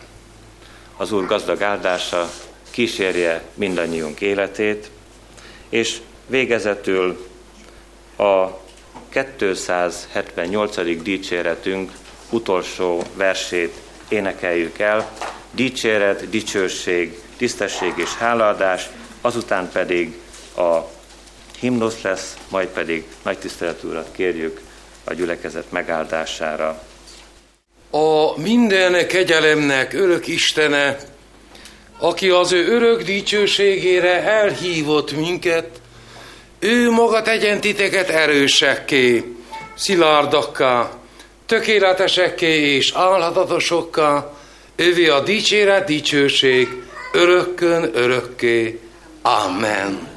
[0.98, 2.30] Az Úr gazdag áldása
[2.70, 4.90] kísérje mindannyiunk életét,
[5.70, 5.98] és
[6.28, 7.28] végezetül
[8.18, 8.48] a
[9.38, 11.02] 278.
[11.04, 11.92] dicséretünk
[12.32, 13.74] utolsó versét
[14.10, 15.12] énekeljük el.
[15.52, 18.90] Dicséret, dicsőség, tisztesség és hálaadás,
[19.22, 20.18] azután pedig
[20.58, 20.78] a
[21.60, 24.62] himnusz lesz, majd pedig nagy tiszteletúrat kérjük
[25.04, 26.82] a gyülekezet megáldására.
[27.92, 30.98] A minden kegyelemnek örök Istene,
[32.00, 35.82] aki az ő örök dicsőségére elhívott minket,
[36.60, 39.36] ő maga tegyen titeket erősekké,
[39.76, 41.01] szilárdakká,
[41.52, 44.34] tökéletesekké és állhatatosokká,
[44.76, 46.68] ővé a dicséret, dicsőség,
[47.14, 48.80] örökkön, örökké.
[49.22, 50.11] Amen.